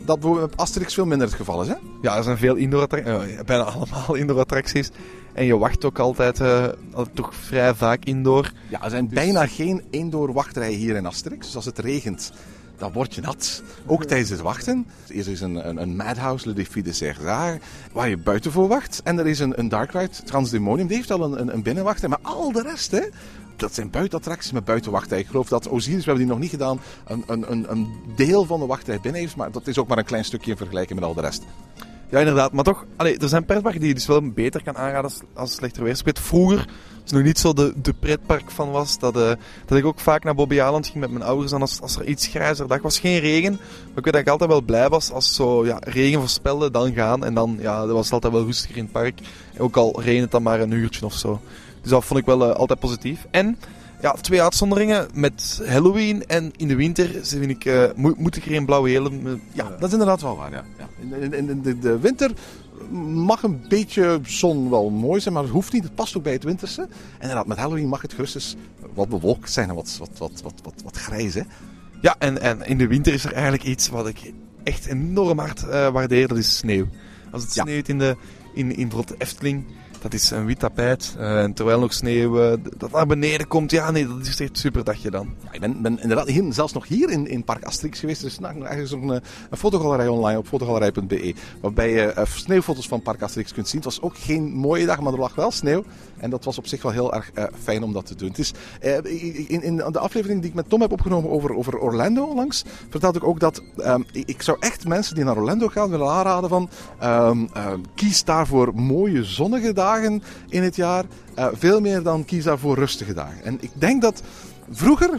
dat 0.05 0.19
bijvoorbeeld 0.19 0.49
met 0.49 0.59
Asterix 0.59 0.93
veel 0.93 1.05
minder 1.05 1.27
het 1.27 1.35
geval 1.35 1.61
is, 1.61 1.67
hè? 1.67 1.75
Ja, 2.01 2.17
er 2.17 2.23
zijn 2.23 2.37
veel 2.37 2.55
indoor 2.55 2.81
attracties, 2.81 3.13
uh, 3.13 3.41
bijna 3.45 3.63
allemaal 3.63 4.15
indoor 4.21 4.39
attracties. 4.39 4.89
En 5.39 5.45
je 5.45 5.57
wacht 5.57 5.85
ook 5.85 5.99
altijd, 5.99 6.39
uh, 6.39 6.65
toch 7.13 7.35
vrij 7.35 7.73
vaak 7.73 8.05
indoor. 8.05 8.51
Ja, 8.69 8.83
er 8.83 8.89
zijn 8.89 9.05
dus... 9.05 9.13
bijna 9.13 9.47
geen 9.47 9.83
indoor 9.89 10.33
wachtrijen 10.33 10.77
hier 10.77 10.95
in 10.95 11.05
Asterix. 11.05 11.45
Dus 11.45 11.55
als 11.55 11.65
het 11.65 11.79
regent, 11.79 12.31
dan 12.77 12.91
word 12.91 13.15
je 13.15 13.21
nat. 13.21 13.63
Ook 13.85 14.05
tijdens 14.05 14.29
het 14.29 14.39
wachten. 14.39 14.85
Eerst 15.07 15.27
is 15.27 15.41
een, 15.41 15.67
een, 15.67 15.81
een 15.81 15.95
Madhouse, 15.95 16.47
Le 16.47 16.53
Défi 16.53 16.81
de 16.81 17.57
waar 17.91 18.09
je 18.09 18.17
buiten 18.17 18.51
voor 18.51 18.67
wacht. 18.67 19.01
En 19.03 19.19
er 19.19 19.27
is 19.27 19.39
een, 19.39 19.59
een 19.59 19.69
Dark 19.69 19.91
Ride, 19.91 20.23
Transdemonium, 20.23 20.87
die 20.87 20.95
heeft 20.95 21.11
al 21.11 21.23
een, 21.23 21.39
een, 21.39 21.53
een 21.53 21.63
binnenwachter. 21.63 22.09
Maar 22.09 22.19
al 22.21 22.51
de 22.51 22.61
rest, 22.61 22.91
hè, 22.91 23.01
dat 23.55 23.73
zijn 23.73 23.89
buitenattracties 23.89 24.51
met 24.51 24.65
buitenwachtrij. 24.65 25.19
Ik 25.19 25.27
geloof 25.27 25.47
dat 25.47 25.67
Osiris, 25.67 26.05
we 26.05 26.11
hebben 26.11 26.23
die 26.23 26.33
nog 26.33 26.39
niet 26.39 26.49
gedaan, 26.49 26.79
een, 27.07 27.23
een, 27.27 27.71
een 27.71 27.87
deel 28.15 28.45
van 28.45 28.59
de 28.59 28.65
wachtrij 28.65 28.99
binnen 28.99 29.21
heeft. 29.21 29.35
Maar 29.35 29.51
dat 29.51 29.67
is 29.67 29.77
ook 29.77 29.87
maar 29.87 29.97
een 29.97 30.05
klein 30.05 30.25
stukje 30.25 30.51
in 30.51 30.57
vergelijking 30.57 30.99
met 30.99 31.07
al 31.07 31.15
de 31.15 31.21
rest. 31.21 31.43
Ja, 32.09 32.19
inderdaad. 32.19 32.51
Maar 32.51 32.63
toch, 32.63 32.85
allee, 32.95 33.17
er 33.17 33.29
zijn 33.29 33.45
pretparken 33.45 33.79
die 33.79 33.89
je 33.89 33.95
dus 33.95 34.05
wel 34.05 34.31
beter 34.31 34.63
kan 34.63 34.77
aanraden 34.77 35.03
als, 35.03 35.19
als 35.33 35.53
slechter 35.55 35.83
weer. 35.83 36.01
Vroeger, 36.13 36.65
is 37.05 37.11
nog 37.11 37.23
niet 37.23 37.39
zo 37.39 37.53
de, 37.53 37.73
de 37.81 37.93
pretpark 37.93 38.51
van 38.51 38.71
was, 38.71 38.99
dat, 38.99 39.17
uh, 39.17 39.31
dat 39.65 39.77
ik 39.77 39.85
ook 39.85 39.99
vaak 39.99 40.23
naar 40.23 40.35
Bobby 40.35 40.61
Aland 40.61 40.85
ging 40.85 40.99
met 40.99 41.11
mijn 41.11 41.23
ouders. 41.23 41.51
En 41.51 41.61
als, 41.61 41.81
als 41.81 41.95
er 41.95 42.05
iets 42.05 42.27
grijzer 42.27 42.67
dag 42.67 42.81
was, 42.81 42.99
geen 42.99 43.19
regen. 43.19 43.51
Maar 43.51 43.97
ik 43.97 44.03
weet 44.03 44.13
dat 44.13 44.21
ik 44.21 44.27
altijd 44.27 44.49
wel 44.49 44.61
blij 44.61 44.89
was 44.89 45.11
als 45.11 45.35
zo 45.35 45.65
ja, 45.65 45.77
regen 45.79 46.19
voorspelde, 46.19 46.71
dan 46.71 46.93
gaan. 46.93 47.25
En 47.25 47.33
dan 47.33 47.57
ja, 47.59 47.79
dat 47.85 47.91
was 47.91 48.03
het 48.03 48.13
altijd 48.13 48.33
wel 48.33 48.45
rustiger 48.45 48.77
in 48.77 48.83
het 48.83 48.91
park. 48.91 49.19
Ook 49.57 49.77
al 49.77 50.01
regent 50.01 50.21
het 50.21 50.31
dan 50.31 50.43
maar 50.43 50.59
een 50.59 50.71
uurtje 50.71 51.05
of 51.05 51.13
zo. 51.13 51.41
Dus 51.81 51.91
dat 51.91 52.05
vond 52.05 52.19
ik 52.19 52.25
wel 52.25 52.49
uh, 52.49 52.55
altijd 52.55 52.79
positief. 52.79 53.25
En 53.31 53.57
ja, 54.01 54.11
twee 54.11 54.41
uitzonderingen. 54.41 55.07
Met 55.13 55.61
Halloween 55.65 56.25
en 56.27 56.51
in 56.57 56.67
de 56.67 56.75
winter 56.75 57.09
vind 57.21 57.49
ik, 57.49 57.65
uh, 57.65 57.83
moet, 57.95 58.17
moet 58.17 58.35
ik 58.35 58.45
er 58.45 58.55
een 58.55 58.65
blauwe 58.65 58.89
helm. 58.89 59.27
Uh, 59.27 59.33
ja, 59.51 59.69
dat 59.69 59.87
is 59.87 59.91
inderdaad 59.91 60.21
wel 60.21 60.37
waar. 60.37 60.51
Ja. 60.51 60.63
ja. 60.77 60.87
In, 60.99 61.33
in, 61.33 61.49
in 61.49 61.61
de, 61.61 61.79
de, 61.79 61.99
winter 61.99 62.31
mag 63.13 63.43
een 63.43 63.61
beetje 63.69 64.19
zon 64.23 64.69
wel 64.69 64.89
mooi 64.89 65.21
zijn, 65.21 65.33
maar 65.33 65.43
het 65.43 65.51
hoeft 65.51 65.73
niet. 65.73 65.83
Het 65.83 65.95
past 65.95 66.17
ook 66.17 66.23
bij 66.23 66.33
het 66.33 66.43
winterse. 66.43 66.81
En 66.81 66.89
inderdaad, 67.19 67.47
met 67.47 67.57
Halloween 67.57 67.87
mag 67.87 68.01
het 68.01 68.13
gerust 68.13 68.35
eens 68.35 68.55
wat 68.93 69.09
bewolkt 69.09 69.51
zijn 69.51 69.69
en 69.69 69.75
wat, 69.75 69.95
wat, 69.99 70.09
wat, 70.17 70.41
wat, 70.43 70.53
wat, 70.63 70.81
wat 70.83 70.97
grijs. 70.97 71.33
Hè? 71.33 71.41
Ja, 72.01 72.15
en, 72.19 72.41
en 72.41 72.65
in 72.65 72.77
de 72.77 72.87
winter 72.87 73.13
is 73.13 73.23
er 73.23 73.33
eigenlijk 73.33 73.63
iets 73.63 73.89
wat 73.89 74.07
ik 74.07 74.33
echt 74.63 74.85
enorm 74.85 75.39
hard 75.39 75.63
uh, 75.63 75.89
waardeer. 75.89 76.27
Dat 76.27 76.37
is 76.37 76.57
sneeuw. 76.57 76.85
Als 77.31 77.43
het 77.43 77.53
ja. 77.53 77.63
sneeuwt 77.63 77.87
in, 77.87 77.99
de, 77.99 78.15
in, 78.53 78.75
in 78.75 78.87
bijvoorbeeld 78.87 79.19
de 79.19 79.25
Efteling, 79.25 79.65
dat 80.01 80.13
is 80.13 80.29
een 80.29 80.45
wit 80.45 80.59
tapijt. 80.59 81.15
Uh, 81.19 81.41
en 81.41 81.53
terwijl 81.53 81.79
nog 81.79 81.93
sneeuw 81.93 82.51
uh, 82.51 82.57
dat 82.77 82.91
naar 82.91 83.07
beneden 83.07 83.47
komt, 83.47 83.71
ja 83.71 83.91
nee, 83.91 84.07
dat 84.07 84.27
is 84.27 84.39
echt 84.39 84.57
super 84.57 84.83
dagje 84.83 85.11
dan. 85.11 85.33
Ik 85.51 85.59
ben, 85.59 85.81
ben 85.81 86.01
inderdaad 86.01 86.27
hier, 86.27 86.53
zelfs 86.53 86.73
nog 86.73 86.87
hier 86.87 87.09
in, 87.09 87.27
in 87.27 87.43
Park 87.43 87.63
Asterix 87.63 87.99
geweest. 87.99 88.21
Er 88.21 88.27
is 88.27 88.39
nou, 88.39 88.65
eigenlijk 88.65 89.03
een, 89.03 89.21
een 89.49 89.57
fotogalerij 89.57 90.07
online 90.07 90.37
op 90.37 90.47
fotogalerij.be. 90.47 91.33
Waarbij 91.61 91.91
je 91.91 92.13
sneeuwfoto's 92.23 92.87
van 92.87 93.01
Park 93.01 93.21
Asterix 93.21 93.53
kunt 93.53 93.67
zien. 93.67 93.81
Het 93.81 93.89
was 93.89 94.01
ook 94.01 94.17
geen 94.17 94.43
mooie 94.43 94.85
dag, 94.85 94.99
maar 94.99 95.13
er 95.13 95.19
lag 95.19 95.35
wel 95.35 95.51
sneeuw. 95.51 95.83
En 96.19 96.29
dat 96.29 96.43
was 96.43 96.57
op 96.57 96.67
zich 96.67 96.81
wel 96.81 96.91
heel 96.91 97.13
erg 97.13 97.31
fijn 97.63 97.83
om 97.83 97.93
dat 97.93 98.05
te 98.05 98.15
doen. 98.15 98.27
Het 98.27 98.39
is, 98.39 98.53
in, 99.47 99.61
in 99.61 99.75
de 99.75 99.99
aflevering 99.99 100.41
die 100.41 100.49
ik 100.49 100.55
met 100.55 100.69
Tom 100.69 100.81
heb 100.81 100.91
opgenomen 100.91 101.29
over, 101.29 101.55
over 101.55 101.77
Orlando 101.77 102.23
onlangs, 102.23 102.63
vertelde 102.89 103.17
ik 103.17 103.23
ook 103.23 103.39
dat 103.39 103.61
um, 103.77 104.05
ik 104.11 104.41
zou 104.41 104.57
echt 104.59 104.87
mensen 104.87 105.15
die 105.15 105.23
naar 105.23 105.37
Orlando 105.37 105.67
gaan 105.67 105.89
willen 105.89 106.09
aanraden 106.09 106.49
van 106.49 106.69
um, 107.03 107.49
kies 107.95 108.23
daarvoor 108.23 108.75
mooie 108.75 109.23
zonnige 109.23 109.73
dagen 109.73 110.23
in 110.49 110.63
het 110.63 110.75
jaar. 110.75 111.05
Uh, 111.37 111.47
veel 111.53 111.81
meer 111.81 112.03
dan 112.03 112.25
kies 112.25 112.43
daarvoor 112.43 112.75
rustige 112.75 113.13
dagen. 113.13 113.43
En 113.43 113.57
ik 113.61 113.71
denk 113.73 114.01
dat 114.01 114.21
vroeger, 114.69 115.09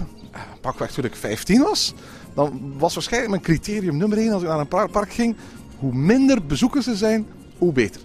pakweg 0.60 0.90
toen 0.90 1.04
ik 1.04 1.14
15 1.14 1.62
was, 1.62 1.94
dan 2.34 2.74
was 2.78 2.94
waarschijnlijk 2.94 3.30
mijn 3.30 3.42
criterium 3.42 3.96
nummer 3.96 4.18
1 4.18 4.32
als 4.32 4.42
ik 4.42 4.48
naar 4.48 4.60
een 4.60 4.90
park 4.90 5.12
ging. 5.12 5.36
Hoe 5.78 5.94
minder 5.94 6.46
bezoekers 6.46 6.86
er 6.86 6.96
zijn, 6.96 7.26
hoe 7.58 7.72
beter. 7.72 8.00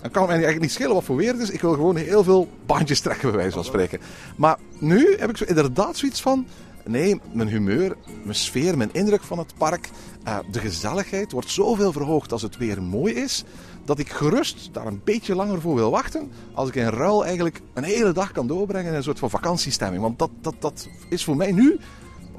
Dan 0.00 0.10
kan 0.10 0.22
het 0.22 0.30
mij 0.30 0.44
eigenlijk 0.44 0.60
niet 0.60 0.72
schelen 0.72 0.94
wat 0.94 1.04
voor 1.04 1.16
weer 1.16 1.32
het 1.32 1.42
is. 1.42 1.50
Ik 1.50 1.60
wil 1.60 1.72
gewoon 1.72 1.96
heel 1.96 2.24
veel 2.24 2.48
bandjes 2.66 3.00
trekken, 3.00 3.28
bij 3.28 3.38
wijze 3.38 3.54
van 3.54 3.64
spreken. 3.64 4.00
Maar 4.36 4.58
nu 4.78 5.16
heb 5.18 5.30
ik 5.30 5.36
zo 5.36 5.44
inderdaad 5.44 5.96
zoiets 5.96 6.20
van... 6.20 6.46
Nee, 6.84 7.20
mijn 7.32 7.48
humeur, 7.48 7.96
mijn 8.22 8.36
sfeer, 8.36 8.76
mijn 8.76 8.92
indruk 8.92 9.22
van 9.22 9.38
het 9.38 9.54
park, 9.58 9.88
eh, 10.24 10.38
de 10.50 10.58
gezelligheid 10.58 11.32
wordt 11.32 11.50
zoveel 11.50 11.92
verhoogd 11.92 12.32
als 12.32 12.42
het 12.42 12.56
weer 12.56 12.82
mooi 12.82 13.14
is, 13.14 13.44
dat 13.84 13.98
ik 13.98 14.08
gerust 14.08 14.68
daar 14.72 14.86
een 14.86 15.00
beetje 15.04 15.34
langer 15.34 15.60
voor 15.60 15.74
wil 15.74 15.90
wachten. 15.90 16.30
Als 16.54 16.68
ik 16.68 16.74
in 16.74 16.86
ruil 16.88 17.24
eigenlijk 17.24 17.60
een 17.74 17.82
hele 17.82 18.12
dag 18.12 18.32
kan 18.32 18.46
doorbrengen 18.46 18.90
in 18.90 18.96
een 18.96 19.02
soort 19.02 19.18
van 19.18 19.30
vakantiestemming. 19.30 20.02
Want 20.02 20.18
dat, 20.18 20.30
dat, 20.40 20.54
dat 20.58 20.88
is 21.08 21.24
voor 21.24 21.36
mij 21.36 21.52
nu, 21.52 21.78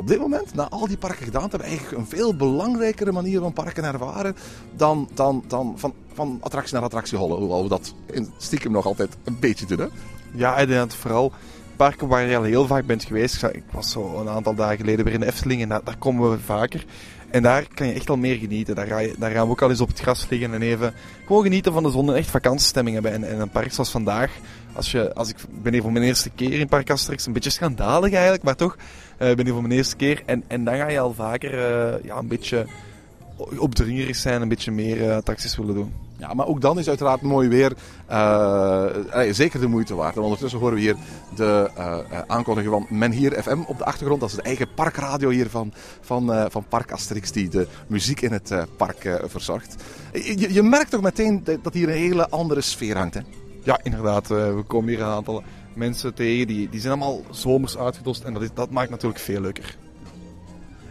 op 0.02 0.08
dit 0.08 0.20
moment, 0.20 0.54
na 0.54 0.70
al 0.70 0.88
die 0.88 0.98
parken 0.98 1.26
gedaan 1.26 1.50
te 1.50 1.50
hebben, 1.50 1.68
eigenlijk 1.68 1.98
een 1.98 2.18
veel 2.18 2.36
belangrijkere 2.36 3.12
manier 3.12 3.40
van 3.40 3.54
parken 3.54 3.84
ervaren 3.84 4.36
dan, 4.76 5.10
dan, 5.14 5.44
dan 5.48 5.74
van, 5.78 5.94
van 6.14 6.38
attractie 6.42 6.74
naar 6.74 6.84
attractie 6.84 7.18
hollen. 7.18 7.38
Hoewel 7.38 7.64
we 7.64 7.70
dat 7.70 7.94
in 8.12 8.30
stiekem 8.38 8.72
nog 8.72 8.86
altijd 8.86 9.18
een 9.24 9.38
beetje 9.40 9.66
doen. 9.66 9.80
Hè? 9.80 9.88
Ja, 10.34 10.66
dat 10.66 10.96
vooral 10.96 11.32
parken 11.76 12.08
waar 12.08 12.26
je 12.26 12.38
al 12.38 12.44
heel 12.44 12.68
vaak 12.68 12.86
bent 12.86 13.04
geweest. 13.04 13.44
Ik 13.44 13.64
was 13.72 13.92
zo 13.92 14.20
een 14.20 14.30
aantal 14.30 14.56
dagen 14.56 14.78
geleden 14.78 15.06
weer 15.06 15.14
in 15.14 15.24
Efteling 15.24 15.62
en 15.62 15.70
daar, 15.70 15.84
daar 15.84 15.98
komen 15.98 16.32
we 16.32 16.40
vaker. 16.40 16.86
En 17.30 17.42
daar 17.44 17.68
kan 17.74 17.88
je 17.88 17.94
echt 17.94 18.10
al 18.10 18.18
meer 18.18 18.36
genieten. 18.36 18.76
Daar, 18.76 18.88
ga 18.88 19.00
je, 19.00 19.16
daar 19.18 19.32
gaan 19.32 19.46
we 19.46 19.52
ook 19.52 19.62
al 19.62 19.70
eens 19.70 19.82
op 19.82 19.88
het 19.88 20.00
gras 20.00 20.30
liggen 20.30 20.54
en 20.54 20.62
even 20.62 20.94
gewoon 21.26 21.44
genieten 21.44 21.74
van 21.74 21.84
de 21.84 21.92
zon 21.92 22.10
en 22.10 22.16
echt 22.16 22.30
vakantiestemming 22.30 22.96
hebben. 22.96 23.14
En, 23.14 23.30
en 23.34 23.40
een 23.40 23.50
park 23.50 23.74
zoals 23.74 23.90
vandaag, 23.90 24.32
als, 24.74 24.92
je, 24.92 25.14
als 25.14 25.30
ik 25.30 25.36
ben 25.50 25.74
hier 25.74 25.82
voor 25.82 25.92
mijn 25.92 26.06
eerste 26.06 26.30
keer 26.30 26.60
in 26.60 26.68
Park 26.68 26.90
Asterix, 26.90 27.26
een 27.26 27.34
beetje 27.34 27.50
schandalig 27.50 28.12
eigenlijk, 28.14 28.44
maar 28.44 28.56
toch, 28.56 28.74
ik 29.18 29.36
ben 29.36 29.46
hier 29.46 29.54
voor 29.54 29.62
mijn 29.62 29.74
eerste 29.74 29.96
keer. 29.96 30.22
En, 30.26 30.44
en 30.48 30.64
dan 30.64 30.76
ga 30.76 30.90
je 30.90 31.00
al 31.00 31.14
vaker 31.14 31.54
eh, 31.54 32.04
ja, 32.04 32.18
een 32.18 32.28
beetje 32.28 32.66
opdringerig 33.58 34.16
zijn, 34.16 34.42
een 34.42 34.48
beetje 34.48 34.72
meer 34.72 35.10
eh, 35.10 35.16
attracties 35.16 35.56
willen 35.56 35.76
doen. 35.76 35.94
Ja, 36.18 36.34
maar 36.34 36.48
ook 36.48 36.62
dan 36.62 36.80
is 36.80 36.88
uiteraard 36.88 37.22
mooi 37.22 37.48
weer 37.48 37.74
zeker 39.34 39.60
de 39.60 39.68
moeite 39.68 39.96
waard. 39.96 40.16
En 40.16 40.22
ondertussen 40.22 40.60
horen 40.60 40.76
we 40.76 40.82
hier 40.82 40.96
de 41.36 41.70
eh, 41.76 41.98
aankondiging 42.28 42.74
van 42.74 42.98
Menhier 42.98 43.44
FM 43.44 43.60
op 43.68 43.78
de 43.78 43.86
achtergrond. 43.86 44.20
Dat 44.20 44.30
is 44.30 44.36
de 44.36 44.42
eigen 44.42 44.74
parkradio 44.74 45.30
hier 45.30 45.50
van, 45.50 45.74
van, 46.02 46.34
eh, 46.34 46.46
van 46.50 46.66
Park 46.70 46.92
Asterix 46.92 47.32
die 47.32 47.50
de 47.50 47.68
muziek 47.88 48.22
in 48.22 48.32
het 48.32 48.54
park 48.78 49.20
verzorgt. 49.26 49.76
Je, 50.14 50.54
je 50.54 50.64
merkt 50.64 50.92
toch 50.92 51.02
meteen 51.02 51.44
dat 51.62 51.74
hier 51.74 51.88
een 51.88 51.96
hele 51.96 52.30
andere 52.30 52.62
sfeer 52.62 52.98
hangt, 52.98 53.14
hè? 53.14 53.22
Ja, 53.64 53.80
inderdaad. 53.84 54.32
eh, 54.32 54.56
we 54.56 54.64
komen 54.68 54.90
hier 54.90 55.02
een 55.02 55.08
aantal 55.08 55.44
mensen 55.74 56.14
tegen 56.14 56.48
die, 56.48 56.70
die 56.70 56.80
zijn 56.80 56.94
allemaal 56.94 57.22
zomers 57.30 57.78
uitgedost. 57.78 58.24
En 58.24 58.34
dat, 58.34 58.42
is, 58.42 58.50
dat 58.54 58.70
maakt 58.70 58.90
natuurlijk 58.90 59.20
veel 59.20 59.42
leuker. 59.42 59.78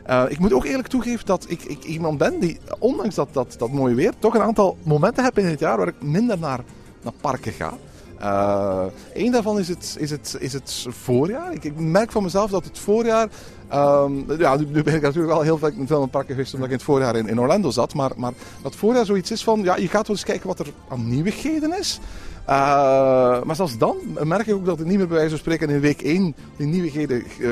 Eh, 0.03 0.25
ik 0.29 0.39
moet 0.39 0.53
ook 0.53 0.65
eerlijk 0.65 0.89
toegeven 0.89 1.27
dat 1.27 1.45
ik, 1.49 1.63
ik 1.63 1.85
iemand 1.85 2.19
ben 2.19 2.41
die, 2.41 2.59
ondanks 2.79 3.15
dat, 3.15 3.29
dat, 3.33 3.55
dat 3.59 3.71
mooie 3.71 3.95
weer, 3.95 4.13
toch 4.19 4.35
een 4.35 4.43
aantal 4.43 4.77
momenten 4.83 5.25
heb 5.25 5.39
in 5.39 5.45
het 5.47 5.59
jaar 5.59 5.77
waar 5.79 5.89
ik 5.89 6.03
minder 6.03 6.39
naar, 6.39 6.61
naar 7.03 7.13
parken 7.21 7.53
ga. 7.53 7.73
Eén 8.21 8.91
Eén 9.15 9.33
daarvan 9.33 9.59
is 9.59 9.69
het, 9.69 9.97
is, 9.99 10.11
het, 10.11 10.37
is 10.41 10.53
het 10.53 10.87
voorjaar. 10.89 11.53
Ik, 11.53 11.65
ik 11.65 11.79
merk 11.79 12.13
van 12.13 12.23
mezelf 12.23 12.51
dat 12.51 12.65
het 12.65 12.79
voorjaar. 12.79 13.29
ehm, 13.69 14.39
ja, 14.39 14.57
nu, 14.57 14.83
ben 14.83 14.95
ik 14.95 15.03
natuurlijk 15.03 15.33
wel 15.33 15.41
heel 15.41 15.59
veel 15.59 15.69
in 15.69 15.87
veel 15.87 16.07
parken 16.07 16.35
geweest 16.35 16.55
omdat 16.55 16.69
ik 16.69 16.73
in 16.73 16.79
het 16.79 16.87
voorjaar 16.89 17.17
in, 17.17 17.29
in 17.29 17.41
Orlando 17.41 17.71
zat. 17.71 17.95
Maar, 17.95 18.11
maar 18.17 18.33
dat 18.63 18.77
voorjaar 18.77 19.05
zoiets 19.05 19.31
is 19.31 19.45
van. 19.45 19.63
Ja, 19.63 19.77
je 19.77 19.89
gaat 19.89 20.07
wel 20.07 20.17
eens 20.17 20.25
kijken 20.25 20.47
wat 20.47 20.59
er 20.59 20.73
aan 20.89 21.09
nieuwigheden 21.09 21.79
is. 21.79 22.01
Eh, 22.51 22.57
maar 23.43 23.57
zelfs 23.57 23.79
dan 23.79 23.97
merk 24.23 24.47
ik 24.47 24.55
ook 24.55 24.65
dat 24.65 24.81
ik 24.81 24.87
niet 24.87 24.97
meer 24.97 25.07
bij 25.07 25.17
wijze 25.17 25.31
van 25.31 25.39
spreken 25.39 25.69
in 25.69 25.81
week 25.81 26.01
1 26.03 26.35
die 26.57 26.67
nieuwigheden 26.67 27.23
eh, 27.41 27.51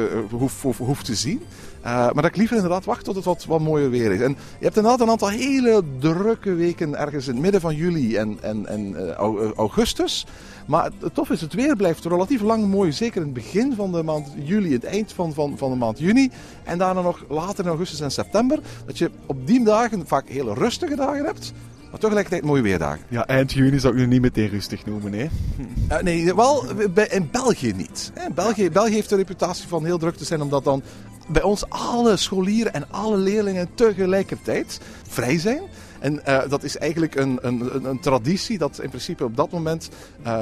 hoef, 0.77 1.03
te 1.03 1.15
zien. 1.15 1.43
Eh, 1.81 1.93
maar 1.93 2.15
dat 2.15 2.25
ik 2.25 2.37
liever 2.37 2.57
inderdaad 2.57 2.85
wacht 2.85 3.05
tot 3.05 3.15
het 3.15 3.25
wat, 3.25 3.45
wat 3.45 3.61
mooier 3.61 3.91
weer 3.91 4.13
is. 4.13 4.21
En 4.21 4.31
je 4.31 4.65
hebt 4.65 4.77
inderdaad 4.77 5.01
een 5.01 5.11
aantal 5.11 5.29
hele 5.29 5.83
drukke 5.99 6.55
weken 6.55 6.99
ergens 6.99 7.27
in 7.27 7.33
het 7.33 7.43
midden 7.43 7.61
van 7.61 7.75
juli 7.75 8.17
en, 8.17 8.39
en, 8.41 8.67
en 8.67 9.15
au- 9.15 9.53
augustus. 9.57 10.27
Maar 10.67 10.91
het 11.01 11.15
tof 11.15 11.31
is, 11.31 11.41
het 11.41 11.55
weer 11.55 11.77
blijft 11.77 12.05
relatief 12.05 12.41
lang 12.41 12.67
mooi. 12.67 12.93
Zeker 12.93 13.17
in 13.17 13.23
het 13.23 13.35
begin 13.35 13.75
van 13.75 13.93
de 13.93 14.03
maand 14.03 14.27
juli, 14.45 14.73
het 14.73 14.85
eind 14.85 15.13
van, 15.13 15.35
van, 15.35 15.59
van 15.59 15.71
de 15.71 15.77
maand 15.77 15.99
juni. 15.99 16.31
En 16.65 16.79
daarna 16.79 17.01
nog 17.01 17.25
later 17.29 17.65
in 17.65 17.71
augustus 17.71 18.01
en 18.01 18.11
september. 18.11 18.59
Dat 18.87 18.99
je 18.99 19.11
op 19.27 19.47
die 19.47 19.65
dagen 19.65 20.07
vaak 20.07 20.29
hele 20.29 20.55
rustige 20.55 20.97
dagen 20.97 21.25
hebt. 21.25 21.53
Maar 21.91 22.01
tegelijkertijd 22.01 22.45
mooie 22.45 22.63
weerdagen. 22.63 23.05
Ja, 23.09 23.27
eind 23.27 23.53
juni 23.53 23.79
zou 23.79 23.93
ik 23.95 23.99
nu 23.99 24.07
niet 24.07 24.21
meteen 24.21 24.49
rustig 24.49 24.87
noemen, 24.87 25.13
hè. 25.13 25.27
Eh, 25.89 26.03
nee, 26.03 26.35
wel 26.35 26.65
in 27.11 27.29
België 27.33 27.73
niet. 27.77 28.13
België, 28.35 28.71
België 28.71 28.95
heeft 28.95 29.09
de 29.09 29.17
reputatie 29.17 29.69
van 29.69 29.85
heel 29.85 29.99
druk 29.99 30.17
te 30.17 30.25
zijn, 30.25 30.41
omdat 30.41 30.65
dan 30.65 30.83
bij 31.29 31.43
ons 31.43 31.71
alle 31.71 32.17
scholieren 32.17 32.75
en 32.75 32.85
alle 32.91 33.17
leerlingen 33.17 33.69
tegelijkertijd 33.75 34.81
vrij 35.09 35.39
zijn. 35.39 35.63
En 35.99 36.25
eh, 36.25 36.49
dat 36.49 36.63
is 36.63 36.77
eigenlijk 36.77 37.15
een, 37.15 37.39
een, 37.43 37.75
een, 37.75 37.85
een 37.85 38.01
traditie 38.01 38.59
dat 38.59 38.81
in 38.83 38.89
principe 38.89 39.25
op 39.25 39.37
dat 39.37 39.51
moment 39.51 39.89
eh, 40.23 40.33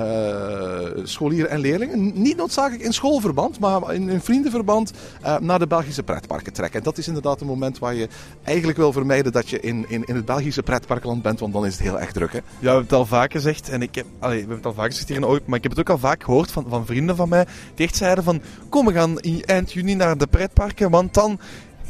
scholieren 1.02 1.50
en 1.50 1.58
leerlingen, 1.58 2.22
niet 2.22 2.36
noodzakelijk 2.36 2.82
in 2.82 2.92
schoolverband, 2.92 3.58
maar 3.58 3.94
in, 3.94 4.08
in 4.08 4.20
vriendenverband, 4.20 4.92
eh, 5.22 5.38
naar 5.38 5.58
de 5.58 5.66
Belgische 5.66 6.02
pretparken 6.02 6.52
trekken. 6.52 6.78
En 6.78 6.84
dat 6.84 6.98
is 6.98 7.06
inderdaad 7.06 7.40
een 7.40 7.46
moment 7.46 7.78
waar 7.78 7.94
je 7.94 8.08
eigenlijk 8.42 8.78
wil 8.78 8.92
vermijden 8.92 9.32
dat 9.32 9.48
je 9.48 9.60
in, 9.60 9.84
in, 9.88 10.04
in 10.04 10.14
het 10.14 10.24
Belgische 10.24 10.62
pretparkland 10.62 11.22
bent, 11.22 11.40
want 11.40 11.52
dan 11.52 11.66
is 11.66 11.72
het 11.72 11.82
heel 11.82 12.00
erg 12.00 12.12
druk. 12.12 12.32
Hè? 12.32 12.38
Ja, 12.38 12.44
we 12.60 12.66
hebben 12.66 12.82
het 12.82 12.92
al 12.92 13.06
vaak 13.06 13.32
gezegd. 13.32 13.68
En 13.68 13.82
ik 13.82 13.94
heb, 13.94 14.06
we 14.20 14.26
hebben 14.26 14.56
het 14.56 14.66
al 14.66 14.74
vaak 14.74 14.90
gezegd 14.90 15.08
hier 15.08 15.16
in 15.16 15.26
Ooit, 15.26 15.46
maar 15.46 15.56
ik 15.56 15.62
heb 15.62 15.72
het 15.72 15.80
ook 15.80 15.90
al 15.90 15.98
vaak 15.98 16.24
gehoord 16.24 16.50
van, 16.50 16.64
van 16.68 16.86
vrienden 16.86 17.16
van 17.16 17.28
mij. 17.28 17.46
Die 17.74 17.86
echt 17.86 17.96
zeiden 17.96 18.24
van, 18.24 18.40
kom 18.68 18.86
we 18.86 18.92
gaan 18.92 19.20
in 19.20 19.44
eind 19.44 19.72
juni 19.72 19.94
naar 19.94 20.18
de 20.18 20.26
pretparken, 20.26 20.90
want 20.90 21.14
dan 21.14 21.38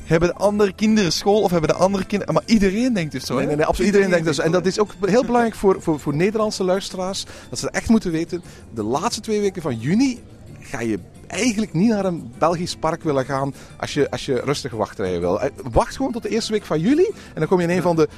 hebben 0.07 0.29
de 0.29 0.35
andere 0.35 0.73
kinderen 0.73 1.13
school 1.13 1.43
of 1.43 1.51
hebben 1.51 1.69
de 1.69 1.77
andere 1.77 2.05
kinderen... 2.05 2.35
Maar 2.35 2.43
iedereen 2.47 2.93
denkt 2.93 3.13
dus 3.13 3.27
zo, 3.27 3.37
Nee, 3.37 3.47
nee, 3.47 3.57
nee, 3.57 3.65
absoluut. 3.65 3.91
Iedereen 3.91 4.11
denkt 4.11 4.27
dus. 4.27 4.39
En 4.39 4.53
dat 4.53 4.67
is 4.67 4.79
ook 4.79 4.95
heel 5.01 5.25
belangrijk 5.25 5.55
voor, 5.55 5.83
voor, 5.83 6.01
voor 6.01 6.15
Nederlandse 6.15 6.65
luisteraars. 6.65 7.25
Dat 7.51 7.59
ze 7.59 7.71
echt 7.71 7.89
moeten 7.89 8.11
weten. 8.11 8.43
De 8.75 8.83
laatste 8.83 9.21
twee 9.21 9.41
weken 9.41 9.63
van 9.63 9.79
juni 9.79 10.21
ga 10.61 10.81
je 10.81 10.99
eigenlijk 11.27 11.73
niet 11.73 11.89
naar 11.89 12.05
een 12.05 12.33
Belgisch 12.39 12.77
park 12.77 13.03
willen 13.03 13.25
gaan 13.25 13.55
als 13.77 13.95
je, 13.95 14.11
als 14.11 14.27
je 14.27 14.41
rustige 14.45 14.77
wachtrijen 14.77 15.21
wil. 15.21 15.41
Eh, 15.41 15.51
Wacht 15.73 15.97
gewoon 15.97 16.13
tot 16.13 16.23
de 16.23 16.29
eerste 16.29 16.53
week 16.53 16.65
van 16.65 16.81
juli. 16.81 17.07
En 17.13 17.41
dan 17.41 17.47
kom 17.47 17.61
je 17.61 17.67
in 17.67 17.77
een 17.77 17.83
van 17.83 17.97
de 17.97 18.09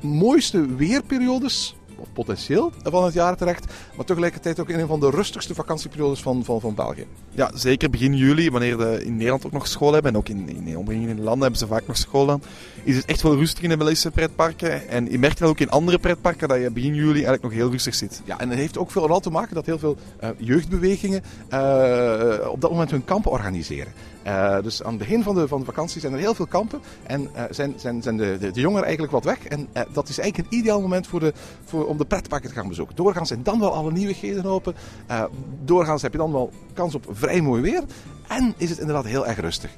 mooiste 0.00 0.74
weerperiodes. 0.76 1.76
Of 1.96 2.06
potentieel 2.12 2.72
van 2.82 3.04
het 3.04 3.14
jaar 3.14 3.36
terecht. 3.36 3.72
Maar 3.96 4.04
tegelijkertijd 4.04 4.60
ook 4.60 4.68
in 4.68 4.78
een 4.78 4.86
van 4.86 5.00
de 5.00 5.10
rustigste 5.10 5.54
vakantieperiodes 5.54 6.22
van, 6.22 6.44
van, 6.44 6.60
van 6.60 6.74
België. 6.74 7.06
Ja, 7.30 7.50
zeker 7.54 7.90
begin 7.90 8.14
juli, 8.14 8.50
wanneer 8.50 8.76
de 8.76 9.04
in 9.04 9.16
Nederland 9.16 9.46
ook 9.46 9.52
nog 9.52 9.68
school 9.68 9.92
hebben. 9.92 10.12
En 10.12 10.18
ook 10.18 10.28
in, 10.28 10.48
in 10.48 10.64
de 10.64 10.78
omringende 10.78 11.22
landen 11.22 11.42
hebben 11.42 11.58
ze 11.58 11.66
vaak 11.66 11.86
nog 11.86 11.96
school 11.96 12.26
dan. 12.26 12.42
Is 12.82 12.96
het 12.96 13.04
echt 13.04 13.22
wel 13.22 13.36
rustig 13.36 13.62
in 13.62 13.68
de 13.68 13.76
Belgische 13.76 14.10
pretparken. 14.10 14.88
En 14.88 15.10
je 15.10 15.18
merkt 15.18 15.38
dat 15.38 15.48
ook 15.48 15.60
in 15.60 15.70
andere 15.70 15.98
pretparken 15.98 16.48
dat 16.48 16.60
je 16.60 16.70
begin 16.70 16.94
juli 16.94 17.12
eigenlijk 17.12 17.42
nog 17.42 17.52
heel 17.52 17.70
rustig 17.70 17.94
zit. 17.94 18.22
Ja, 18.24 18.38
en 18.38 18.48
het 18.48 18.58
heeft 18.58 18.78
ook 18.78 18.90
vooral 18.90 19.20
te 19.20 19.30
maken 19.30 19.54
dat 19.54 19.66
heel 19.66 19.78
veel 19.78 19.96
eh, 20.18 20.28
jeugdbewegingen 20.38 21.22
eh, 21.48 22.48
op 22.50 22.60
dat 22.60 22.70
moment 22.70 22.90
hun 22.90 23.04
kampen 23.04 23.30
organiseren. 23.30 23.92
Eh, 24.22 24.62
dus 24.62 24.82
aan 24.82 24.90
het 24.90 24.98
begin 24.98 25.22
van 25.22 25.34
de, 25.34 25.48
van 25.48 25.58
de 25.58 25.64
vakantie 25.64 26.00
zijn 26.00 26.12
er 26.12 26.18
heel 26.18 26.34
veel 26.34 26.46
kampen 26.46 26.80
en 27.02 27.30
zijn, 27.50 27.74
zijn, 27.76 28.02
zijn 28.02 28.16
de, 28.16 28.36
de, 28.40 28.50
de 28.50 28.60
jongeren 28.60 28.84
eigenlijk 28.84 29.12
wat 29.12 29.24
weg. 29.24 29.46
En 29.46 29.68
dat 29.92 30.08
is 30.08 30.18
eigenlijk 30.18 30.50
een 30.50 30.58
ideaal 30.58 30.80
moment 30.80 31.06
voor 31.06 31.20
de, 31.20 31.32
voor, 31.64 31.85
om 31.86 31.96
de 31.96 32.04
pretparken 32.04 32.48
te 32.48 32.54
gaan 32.54 32.68
bezoeken. 32.68 32.96
Doorgaans 32.96 33.28
zijn 33.28 33.42
dan 33.42 33.60
wel 33.60 33.72
alle 33.74 33.92
nieuwigheden 33.92 34.46
open. 34.46 34.74
Eh, 35.06 35.24
doorgaans 35.64 36.02
heb 36.02 36.12
je 36.12 36.18
dan 36.18 36.32
wel 36.32 36.50
kans 36.74 36.94
op 36.94 37.06
vrij 37.10 37.40
mooi 37.40 37.62
weer. 37.62 37.82
En 38.28 38.54
is 38.56 38.70
het 38.70 38.78
inderdaad 38.78 39.04
heel 39.04 39.26
erg 39.26 39.40
rustig. 39.40 39.70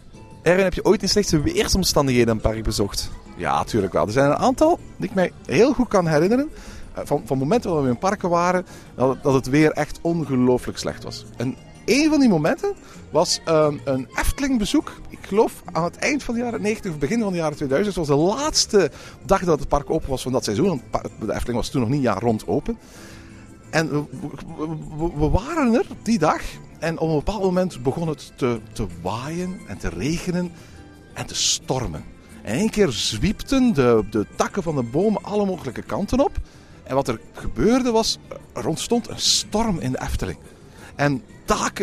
Erwin, 0.43 0.65
heb 0.65 0.75
je 0.75 0.85
ooit 0.85 1.03
in 1.03 1.09
slechtste 1.09 1.41
weersomstandigheden 1.41 2.35
een 2.35 2.41
park 2.41 2.63
bezocht? 2.63 3.11
Ja, 3.37 3.57
natuurlijk 3.57 3.93
wel. 3.93 4.07
Er 4.07 4.13
zijn 4.13 4.31
een 4.31 4.37
aantal 4.37 4.79
die 4.97 5.09
ik 5.09 5.15
mij 5.15 5.33
heel 5.47 5.73
goed 5.73 5.89
kan 5.89 6.07
herinneren. 6.07 6.51
Eh, 6.95 7.03
Van, 7.05 7.23
van 7.25 7.39
momenten 7.39 7.73
waar 7.73 7.83
we 7.83 7.89
in 7.89 7.99
parken 7.99 8.29
waren, 8.29 8.67
dat 8.95 9.09
het, 9.09 9.23
dat 9.23 9.35
het 9.35 9.49
weer 9.49 9.71
echt 9.71 9.99
ongelooflijk 10.03 10.79
slecht 10.79 11.05
was. 11.05 11.25
En 11.37 11.57
een 11.89 12.11
van 12.11 12.21
die 12.21 12.29
momenten 12.29 12.75
was 13.11 13.41
ehm, 13.45 13.77
een 13.85 14.09
Efteling-bezoek. 14.15 14.93
Ik 15.09 15.19
geloof 15.21 15.63
aan 15.73 15.85
het 15.85 15.97
eind 15.97 16.23
van 16.23 16.35
de 16.35 16.41
jaren 16.41 16.63
90 16.63 16.91
of 16.93 16.99
begin 16.99 17.21
van 17.21 17.33
de 17.33 17.39
jaren 17.39 17.57
2000. 17.57 17.97
Het 17.97 18.07
was 18.07 18.17
de 18.19 18.25
laatste 18.25 18.91
dag 19.25 19.45
dat 19.45 19.59
het 19.59 19.69
park 19.69 19.91
open 19.91 20.09
was 20.09 20.23
van 20.23 20.33
dat 20.33 20.45
seizoen. 20.45 20.83
De 21.21 21.33
Efteling 21.33 21.57
was 21.57 21.69
toen 21.69 21.81
nog 21.81 21.91
niet 21.91 22.03
jaar 22.03 22.21
rond 22.23 22.47
open. 22.47 22.79
En 23.71 23.91
we, 23.91 25.11
we- 25.19 25.29
waren 25.29 25.75
er 25.75 25.87
die 26.03 26.19
dag. 26.19 26.41
En 26.79 26.99
op 26.99 27.09
een 27.09 27.15
bepaald 27.15 27.43
moment 27.43 27.83
begon 27.83 28.09
het 28.09 28.33
te, 28.37 28.61
te 28.73 28.87
waaien 29.03 29.61
en 29.67 29.79
te 29.79 29.89
regenen 29.89 30.53
en 31.15 31.27
te 31.27 31.35
stormen. 31.35 32.05
En 32.43 32.55
één 32.55 32.71
keer 32.71 32.91
zwiepten 32.91 33.75
de, 33.75 34.05
de 34.11 34.27
takken 34.37 34.63
van 34.63 34.75
de 34.75 34.83
bomen 34.83 35.23
alle 35.23 35.47
mogelijke 35.47 35.83
kanten 35.83 36.21
op. 36.21 36.33
En 36.83 36.95
wat 36.95 37.09
er 37.09 37.21
gebeurde 37.33 37.91
was, 37.91 38.19
er 38.55 38.67
ontstond 38.67 39.09
een 39.09 39.19
storm 39.21 39.79
in 39.79 39.93
de 39.93 40.01
Efteling. 40.01 40.39
En 40.95 41.23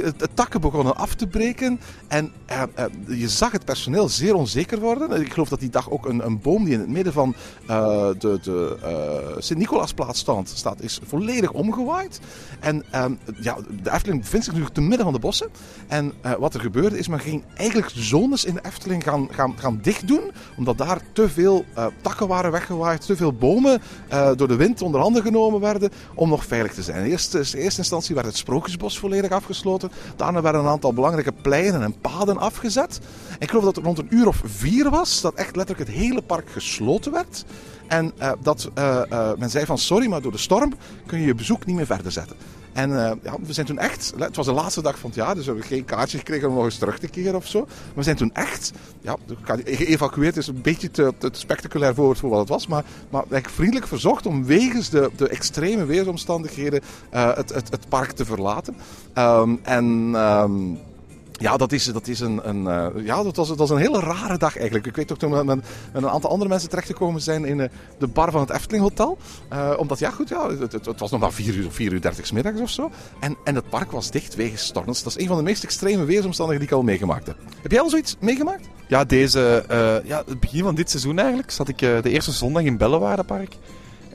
het 0.01 0.29
takken 0.34 0.62
begonnen 0.62 0.95
af 0.95 1.13
te 1.15 1.27
breken. 1.27 1.79
En 2.07 2.31
eh, 2.45 2.62
eh, 2.75 2.86
je 3.07 3.29
zag 3.29 3.51
het 3.51 3.65
personeel 3.65 4.10
zeer 4.10 4.36
onzeker 4.36 4.79
worden. 4.79 5.22
Ik 5.22 5.34
geloof 5.34 5.50
dat 5.50 5.60
die 5.60 5.69
dag 5.69 5.89
ook 5.89 6.05
een, 6.05 6.25
een 6.25 6.41
boom 6.41 6.63
die 6.63 6.74
in 6.74 6.79
het 6.79 6.89
midden 6.89 7.13
van 7.13 7.36
eh, 7.67 8.07
de, 8.19 8.39
de 8.43 9.36
Sint-Nicolaasplaats 9.38 10.25
staat, 10.43 10.81
is 10.81 11.00
volledig 11.05 11.51
omgewaaid. 11.51 12.19
En 12.60 12.84
ehm, 12.91 13.13
ja, 13.39 13.57
de 13.84 13.91
Efteling 13.91 14.22
bevindt 14.22 14.45
zich 14.45 14.55
nu 14.55 14.65
te 14.74 14.81
midden 14.81 15.03
van 15.03 15.13
de 15.13 15.19
bossen. 15.19 15.50
En 15.88 16.13
wat 16.39 16.53
er 16.53 16.60
gebeurde 16.60 16.98
is, 16.98 17.07
men 17.07 17.19
ging 17.19 17.43
eigenlijk 17.55 17.91
zones 17.95 18.45
in 18.45 18.53
de 18.53 18.63
Efteling 18.65 19.03
gaan, 19.03 19.27
gaan, 19.31 19.53
gaan 19.57 19.79
dicht 19.81 20.07
doen. 20.07 20.31
Omdat 20.57 20.77
daar 20.77 21.01
te 21.13 21.29
veel 21.29 21.65
takken 22.01 22.27
waren 22.27 22.51
weggewaaid, 22.51 23.05
te 23.05 23.15
veel 23.15 23.34
bomen 23.34 23.81
door 24.36 24.48
de 24.48 24.55
wind 24.55 24.81
onder 24.81 25.01
handen 25.01 25.22
genomen 25.22 25.60
werden 25.60 25.91
om 26.15 26.29
nog 26.29 26.45
veilig 26.45 26.74
te 26.74 26.84
zijn. 26.84 27.05
In 27.05 27.12
eerste 27.12 27.77
instantie 27.77 28.15
werd 28.15 28.27
het 28.27 28.38
Sprookjesbos 28.38 29.00
volledig 29.00 29.31
afgesloten. 29.31 29.55
Daarna 30.16 30.42
werden 30.42 30.62
een 30.62 30.68
aantal 30.68 30.94
belangrijke 30.94 31.32
pleinen 31.32 31.82
en 31.82 32.00
paden 32.02 32.38
afgezet. 32.38 33.00
Ik 33.40 33.50
geloof 33.50 33.64
dat 33.64 33.76
het 33.76 33.86
rond 33.86 33.98
een 33.98 34.08
uur 34.10 34.28
of 34.28 34.42
vier 34.46 34.90
was 34.90 35.22
dat 35.22 35.34
echt 35.34 35.56
letterlijk 35.56 35.90
het 35.90 35.98
hele 35.98 36.22
park 36.22 36.50
gesloten 36.50 37.12
werd. 37.12 37.46
En 37.88 38.12
eh, 38.18 38.32
dat 38.42 38.70
eh, 38.74 39.12
eh, 39.12 39.38
men 39.38 39.50
zei 39.50 39.66
van 39.66 39.78
sorry, 39.78 40.08
maar 40.08 40.22
door 40.22 40.32
de 40.32 40.38
storm 40.38 40.74
kun 41.06 41.20
je 41.20 41.26
je 41.26 41.36
bezoek 41.36 41.66
niet 41.66 41.76
meer 41.76 41.86
verder 41.86 42.12
zetten. 42.12 42.36
En 42.75 43.05
eh, 43.05 43.12
ja, 43.24 43.36
we 43.41 43.53
zijn 43.53 43.65
toen 43.65 43.77
echt, 43.77 44.13
het 44.17 44.36
was 44.36 44.46
de 44.46 44.51
laatste 44.51 44.82
dag 44.82 45.00
van 45.00 45.10
het 45.10 45.20
jaar, 45.20 45.36
dus 45.36 45.46
we 45.46 45.51
hebben 45.51 45.70
geen 45.70 45.86
kaartje 45.86 46.17
gekregen 46.17 46.50
om 46.50 46.55
nog 46.55 46.63
eens 46.63 46.77
terug 46.77 47.00
te 47.00 47.08
keren 47.08 47.36
of 47.36 47.48
zo. 47.48 47.60
Maar 47.60 47.94
we 47.96 48.03
zijn 48.03 48.15
toen 48.15 48.34
echt, 48.34 48.72
ja, 49.01 49.15
geëvacueerd 49.63 50.38
is 50.38 50.48
een 50.48 50.62
beetje 50.62 50.91
te, 50.91 51.13
spectaculair 51.32 51.96
voor, 51.96 52.15
voor 52.15 52.29
wat 52.29 52.39
het 52.39 52.50
was, 52.50 52.67
maar, 52.67 52.84
maar 53.10 53.22
eigenlijk 53.22 53.50
vriendelijk 53.50 53.88
verzocht 53.88 54.25
om 54.25 54.46
wegens 54.46 54.89
de, 54.89 55.12
de 55.15 55.27
extreme 55.27 55.86
weersomstandigheden 55.86 56.82
eh, 57.10 57.36
het, 57.36 57.53
het, 57.53 57.72
het 57.72 57.89
park 57.89 58.12
te 58.12 58.25
verlaten. 58.25 58.75
Ehm, 59.13 59.55
en... 59.63 60.12
ehm, 60.13 60.94
ja, 61.38 61.58
dat 61.58 61.72
is, 61.72 61.86
dat 61.86 62.08
is 62.08 62.20
een, 62.20 62.50
een, 62.50 62.68
eh, 62.68 63.06
ja, 63.06 63.24
dat 63.24 63.36
was, 63.36 63.48
dat 63.48 63.58
was 63.58 63.70
een 63.70 63.77
hele 63.77 64.00
rare 64.00 64.38
dag 64.38 64.56
eigenlijk. 64.56 64.86
Ik 64.86 64.96
weet 64.96 65.12
ook 65.12 65.18
toen 65.18 65.32
we 65.32 65.44
met, 65.44 65.56
met 65.56 66.04
een 66.04 66.10
aantal 66.10 66.30
andere 66.30 66.50
mensen 66.50 66.70
terechtgekomen 66.70 67.22
zijn 67.22 67.46
in 67.46 67.60
eh, 67.60 67.70
de 67.98 68.08
bar 68.08 68.32
van 68.32 68.42
het 68.42 68.50
Efteling 68.50 68.84
Hotel. 68.84 69.18
Eh, 69.50 69.74
omdat, 69.77 70.00
ja 70.00 70.10
goed, 70.10 70.30
ja, 70.30 70.50
het, 70.50 70.72
het, 70.72 71.00
was 71.00 71.12
nog 71.12 71.20
maar 71.20 71.34
4 71.34 71.56
uur, 71.56 71.72
4 71.72 71.92
uur 71.94 72.01
30 72.01 72.25
's 72.25 72.32
middags 72.32 72.62
of 72.62 72.70
zo. 72.70 72.92
En, 73.20 73.38
en 73.44 73.56
het 73.56 73.70
park 73.70 73.92
was 73.92 74.12
dicht 74.12 74.36
wegens 74.36 74.65
storms. 74.65 75.04
Dat 75.04 75.15
is 75.15 75.22
een 75.22 75.27
van 75.27 75.38
de 75.38 75.44
meest 75.44 75.63
extreme 75.63 76.06
weersomstandigheden 76.06 76.68
die 76.68 76.77
ik 76.77 76.84
al 76.84 76.92
meegemaakt 76.92 77.27
heb. 77.27 77.36
Heb 77.62 77.72
jij 77.72 77.82
al 77.82 77.89
zoiets 77.89 78.15
meegemaakt? 78.20 78.68
Ja, 78.88 79.04
deze, 79.04 79.63
ja, 80.06 80.24
het 80.25 80.39
begin 80.39 80.63
van 80.63 80.75
dit 80.75 80.89
seizoen 80.89 81.20
eigenlijk 81.20 81.51
zat 81.51 81.68
ik 81.68 81.77
de 81.77 82.10
eerste 82.10 82.32
zondag 82.32 82.63
in 82.63 82.77
Bellewaardepark. 82.77 83.58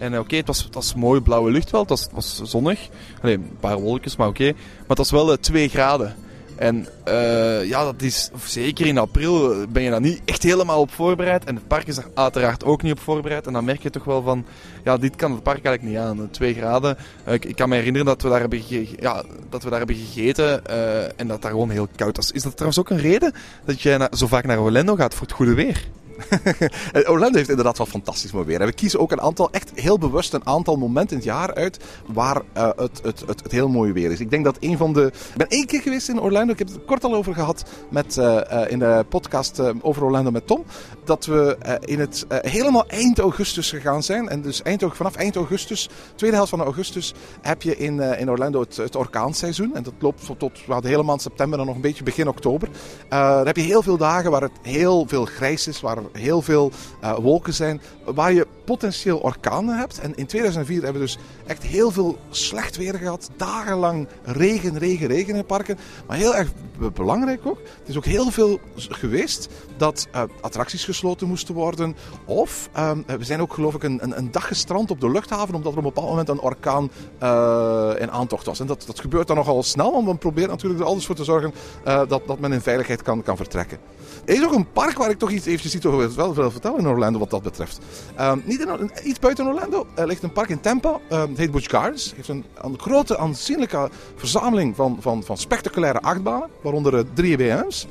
En 0.01 0.19
oké, 0.19 0.37
het, 0.37 0.47
was, 0.47 0.65
het 0.65 0.75
was 0.75 0.95
mooi 0.95 1.21
blauwe 1.21 1.51
lucht 1.51 1.71
wel, 1.71 1.81
het 1.81 1.91
was, 1.91 2.09
was 2.13 2.41
zonnig. 2.45 2.89
Allee, 3.23 3.35
een 3.35 3.57
paar 3.61 3.81
wolkjes, 3.81 4.17
maar 4.17 4.29
oké. 4.29 4.53
Maar 4.53 4.89
het 4.89 4.99
was 4.99 5.11
wel 5.11 5.33
eh, 5.33 5.39
2 5.39 5.69
graden. 5.69 6.17
En 6.61 6.87
eh, 7.05 7.65
ja, 7.65 7.85
dat 7.85 8.03
is, 8.03 8.31
zeker 8.45 8.87
in 8.87 8.99
april 8.99 9.53
eh, 9.53 9.67
ben 9.69 9.83
je 9.83 9.91
daar 9.91 10.01
niet 10.01 10.21
echt 10.25 10.43
helemaal 10.43 10.81
op 10.81 10.91
voorbereid. 10.91 11.45
En 11.45 11.55
het 11.55 11.67
park 11.67 11.87
is 11.87 11.95
daar 11.95 12.07
uiteraard 12.15 12.65
ook 12.65 12.83
niet 12.83 12.93
op 12.93 13.01
voorbereid. 13.01 13.47
En 13.47 13.53
dan 13.53 13.65
merk 13.65 13.83
je 13.83 13.91
toch 13.91 14.05
wel 14.05 14.23
van, 14.23 14.45
ja, 14.85 14.97
dit 14.97 15.17
kan 15.17 15.33
het 15.33 15.43
park 15.43 15.65
eigenlijk 15.65 15.95
niet 15.95 16.07
aan. 16.07 16.31
2 16.31 16.55
graden. 16.55 16.97
Eh, 17.25 17.35
ik, 17.35 17.45
ik 17.45 17.57
kan 17.57 17.69
me 17.69 17.77
herinneren 17.77 18.07
dat 18.07 18.23
we 18.23 18.29
daar 18.29 18.41
hebben, 18.41 18.63
ja, 18.99 19.23
dat 19.51 19.63
we 19.63 19.69
daar 19.69 19.79
hebben 19.79 19.97
gegeten 19.97 20.67
eh, 20.67 21.21
en 21.21 21.27
dat 21.27 21.43
daar 21.43 21.51
gewoon 21.51 21.71
heel 21.71 21.89
koud 21.97 22.17
was. 22.17 22.31
Is 22.31 22.43
dat 22.43 22.53
trouwens 22.53 22.81
ook 22.81 22.91
een 22.91 23.11
reden 23.11 23.33
dat 23.65 23.81
jij 23.81 24.09
zo 24.13 24.27
vaak 24.27 24.45
naar 24.45 24.61
Orlando 24.61 24.95
gaat 24.95 25.15
voor 25.15 25.27
het 25.27 25.37
goede 25.37 25.55
weer? 25.55 25.89
Eh, 26.93 27.11
Orlando 27.11 27.37
heeft 27.37 27.49
inderdaad 27.49 27.79
wel 27.79 27.87
fantastisch 27.87 28.33
mooi 28.33 28.47
weer. 28.47 28.61
En 28.61 28.67
we 28.67 28.73
kiezen 28.73 29.01
ook 29.01 29.13
een 29.13 29.21
aantal, 29.21 29.51
echt 29.51 29.71
heel 29.75 29.99
bewust 29.99 30.33
een 30.33 30.47
aantal 30.47 30.77
momenten 30.77 31.11
in 31.11 31.17
het 31.17 31.25
jaar 31.25 31.55
uit 31.55 31.85
waar 32.07 32.43
eh, 32.53 32.69
het, 32.77 33.01
het, 33.03 33.21
het, 33.27 33.43
het 33.43 33.53
heel 33.53 33.69
mooi 33.69 33.93
weer 33.93 34.11
is. 34.11 34.21
Ik 34.21 34.31
denk 34.31 34.45
dat 34.45 34.57
een 34.61 34.77
van 34.77 34.93
de... 34.93 35.07
Ik 35.07 35.37
ben 35.37 35.49
één 35.49 35.67
keer 35.67 35.81
geweest 35.81 36.09
in 36.09 36.21
Orlando. 36.21 36.53
Ik 36.53 36.59
heb 36.59 36.69
het 36.69 36.85
kort 36.85 37.05
al 37.05 37.15
over 37.15 37.35
gehad 37.35 37.65
met, 37.91 38.19
eh, 38.19 38.61
in 38.69 38.79
de 38.79 39.05
podcast 39.09 39.63
over 39.81 40.05
Orlando 40.05 40.31
met 40.31 40.47
Tom. 40.47 40.65
Dat 41.05 41.27
we 41.27 41.57
in 41.85 42.01
het 42.01 42.27
helemaal 42.29 42.87
eind 42.87 43.19
augustus 43.19 43.71
gegaan 43.71 44.03
zijn. 44.03 44.29
En 44.29 44.43
dus 44.43 44.63
eind, 44.63 44.85
vanaf 44.89 45.15
eind 45.15 45.37
augustus, 45.37 45.89
tweede 46.15 46.37
helft 46.37 46.51
van 46.51 46.63
augustus, 46.63 47.15
heb 47.41 47.63
je 47.63 47.77
in, 47.77 48.01
in 48.01 48.31
Orlando 48.31 48.61
het, 48.61 48.77
het 48.77 48.97
orkaanseizoen. 48.97 49.75
En 49.75 49.83
dat 49.83 49.95
loopt 49.99 50.27
tot, 50.27 50.39
tot 50.39 50.67
well, 50.67 50.81
de 50.81 50.89
hele 50.89 51.03
maand 51.03 51.23
september 51.23 51.59
en 51.59 51.67
nog 51.67 51.75
een 51.75 51.81
beetje 51.81 52.05
begin 52.05 52.29
oktober. 52.29 52.69
Dan 53.09 53.47
heb 53.47 53.57
je 53.57 53.63
heel 53.63 53.83
veel 53.83 53.97
dagen 53.97 54.31
waar 54.31 54.43
het 54.43 54.59
heel 54.63 55.05
veel 55.09 55.25
grijs 55.25 55.67
is, 55.67 55.81
waar 55.81 55.99
heel 56.13 56.43
veel 56.43 56.73
eh, 57.01 57.17
wolken 57.19 57.55
zijn, 57.55 57.81
waar 58.05 58.33
je 58.33 58.47
potentieel 58.65 59.19
orkanen 59.19 59.79
hebt. 59.79 59.99
En 59.99 60.17
in 60.17 60.27
2004 60.27 60.83
hebben 60.83 61.01
we 61.01 61.07
dus 61.07 61.19
echt 61.47 61.63
heel 61.63 61.91
veel 61.91 62.19
slecht 62.31 62.77
weer 62.77 62.95
gehad. 62.95 63.31
Dagenlang 63.37 64.07
regen, 64.25 64.79
regen, 64.79 65.07
regen 65.07 65.35
in 65.35 65.45
parken. 65.45 65.79
Maar 66.07 66.17
heel 66.17 66.37
erg 66.37 66.53
belangrijk 66.95 67.47
ook, 67.47 67.59
het 67.59 67.89
is 67.89 67.97
ook 67.97 68.05
heel 68.05 68.31
veel 68.31 68.61
geweest 68.77 69.49
dat 69.81 70.09
eh, 70.13 70.23
attracties 70.41 70.85
gesloten 70.85 71.29
moesten 71.29 71.55
worden. 71.55 71.97
Of 72.25 72.69
ehm, 72.73 72.99
we 73.07 73.25
zijn 73.25 73.41
ook 73.41 73.53
geloof 73.53 73.75
ik 73.75 73.83
een, 73.83 74.19
een, 74.19 74.31
dag 74.31 74.47
gestrand 74.47 74.91
op 74.91 75.01
de 75.01 75.11
luchthaven, 75.11 75.55
omdat 75.55 75.73
er 75.73 75.79
op 75.79 75.85
een 75.85 75.93
bepaald 75.93 76.09
moment 76.09 76.29
een 76.29 76.41
orkaan 76.41 76.91
eh, 77.19 77.91
in 77.99 78.11
aantocht 78.11 78.47
was. 78.47 78.61
En 78.61 78.67
dat, 78.67 78.83
dat 78.87 79.01
gebeurt 79.01 79.27
dan 79.27 79.37
nogal 79.37 79.63
snel, 79.63 79.93
want 79.93 80.07
we 80.07 80.15
proberen 80.15 80.51
natuurlijk 80.51 80.81
er 80.81 80.87
alles 80.87 81.07
voor 81.07 81.15
te 81.15 81.25
zorgen 81.25 81.53
eh, 81.85 82.03
dat, 82.09 82.27
dat 82.27 82.39
men 82.39 82.53
in 82.53 82.61
veiligheid 82.61 83.03
kan, 83.03 83.23
kan 83.23 83.37
vertrekken. 83.37 83.79
Er 84.25 84.35
is 84.35 84.45
ook 84.45 84.53
een 84.53 84.73
park 84.73 84.99
waar 84.99 85.11
ik 85.11 85.19
toch 85.19 85.31
iets 85.31 85.47
eventjes 85.47 85.75
iets 85.75 85.87
over 85.87 86.15
wil 86.15 86.35
wil 86.35 86.51
vertellen 86.51 86.79
in 86.79 86.87
Orlando 86.87 87.19
wat 87.19 87.31
dat 87.31 87.43
betreft. 87.43 87.79
Ehm, 88.17 88.39
niet 88.45 88.61
in, 88.61 88.91
iets 89.05 89.19
buiten 89.19 89.47
Orlando 89.47 89.87
ligt 89.95 90.23
een 90.23 90.33
park 90.33 90.49
in 90.49 90.61
Tampa. 90.61 91.01
Ehm, 91.09 91.29
het 91.29 91.39
heet 91.39 91.51
Busch 91.51 91.71
Gardens. 91.71 92.05
Het 92.05 92.17
heeft 92.17 92.29
een, 92.29 92.45
een 92.55 92.79
grote, 92.79 93.19
aanzienlijke 93.19 93.91
verzameling 94.17 94.77
van, 94.77 94.97
van, 95.01 95.23
van 95.25 95.37
spectaculaire 95.37 96.01
achtbanen, 96.01 96.49
waaronder 96.63 97.13
drie 97.13 97.37
BM's. 97.37 97.87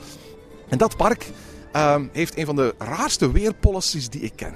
En 0.68 0.78
dat 0.78 0.98
park 0.98 1.32
ehm, 1.72 2.06
heeft 2.12 2.38
een 2.38 2.46
van 2.46 2.56
de 2.56 2.76
raarste 2.78 3.32
weerpolicies 3.32 4.10
die 4.10 4.22
ik 4.22 4.34
ken. 4.36 4.54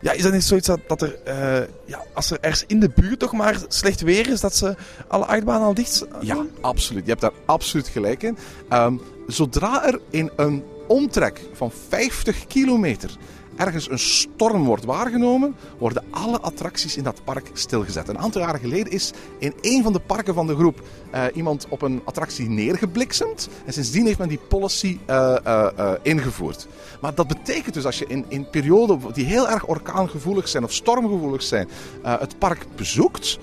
Ja, 0.00 0.12
is 0.12 0.22
dat 0.22 0.32
niet 0.32 0.44
zoiets 0.44 0.66
dat, 0.66 0.80
dat 0.86 1.02
er, 1.02 1.18
eh, 1.24 1.68
ja, 1.84 2.04
als 2.12 2.30
er 2.30 2.38
ergens 2.40 2.64
in 2.66 2.80
de 2.80 2.90
buurt 2.94 3.18
toch 3.18 3.32
maar 3.32 3.60
slecht 3.68 4.00
weer 4.00 4.28
is, 4.28 4.40
dat 4.40 4.56
ze 4.56 4.74
alle 5.08 5.24
achtbanen 5.24 5.66
al 5.66 5.74
dicht 5.74 6.06
Ja, 6.20 6.44
absoluut. 6.60 7.02
Je 7.02 7.10
hebt 7.10 7.20
daar 7.20 7.32
absoluut 7.44 7.88
gelijk 7.88 8.22
in. 8.22 8.38
Ehm, 8.68 8.96
zodra 9.26 9.86
er 9.86 10.00
in 10.10 10.30
een 10.36 10.64
omtrek 10.88 11.40
van 11.52 11.72
50 11.88 12.46
kilometer 12.46 13.10
ergens 13.56 13.90
een 13.90 13.98
storm 13.98 14.64
wordt 14.64 14.84
waargenomen, 14.84 15.54
worden 15.78 16.04
alle 16.10 16.40
attracties 16.40 16.96
in 16.96 17.04
dat 17.04 17.24
park 17.24 17.50
stilgezet. 17.52 18.08
Een 18.08 18.18
aantal 18.18 18.40
jaren 18.40 18.60
geleden 18.60 18.92
is 18.92 19.12
in 19.38 19.54
een 19.60 19.82
van 19.82 19.92
de 19.92 20.00
parken 20.00 20.34
van 20.34 20.46
de 20.46 20.54
groep 20.54 20.82
eh, 21.10 21.24
iemand 21.34 21.66
op 21.68 21.82
een 21.82 22.02
attractie 22.04 22.48
neergebliksemd. 22.48 23.48
En 23.64 23.72
sindsdien 23.72 24.06
heeft 24.06 24.18
men 24.18 24.28
die 24.28 24.40
policy 24.48 24.98
eh, 25.06 25.36
eh, 25.44 25.92
ingevoerd. 26.02 26.66
Maar 27.00 27.14
dat 27.14 27.26
betekent 27.26 27.74
dus 27.74 27.84
als 27.84 27.98
je 27.98 28.06
in, 28.06 28.24
in 28.28 28.50
perioden 28.50 29.00
die 29.12 29.24
heel 29.24 29.48
erg 29.48 29.66
orkaangevoelig 29.66 30.48
zijn 30.48 30.64
of 30.64 30.72
stormgevoelig 30.72 31.42
zijn, 31.42 31.68
het 32.02 32.38
park 32.38 32.66
bezoekt, 32.76 33.38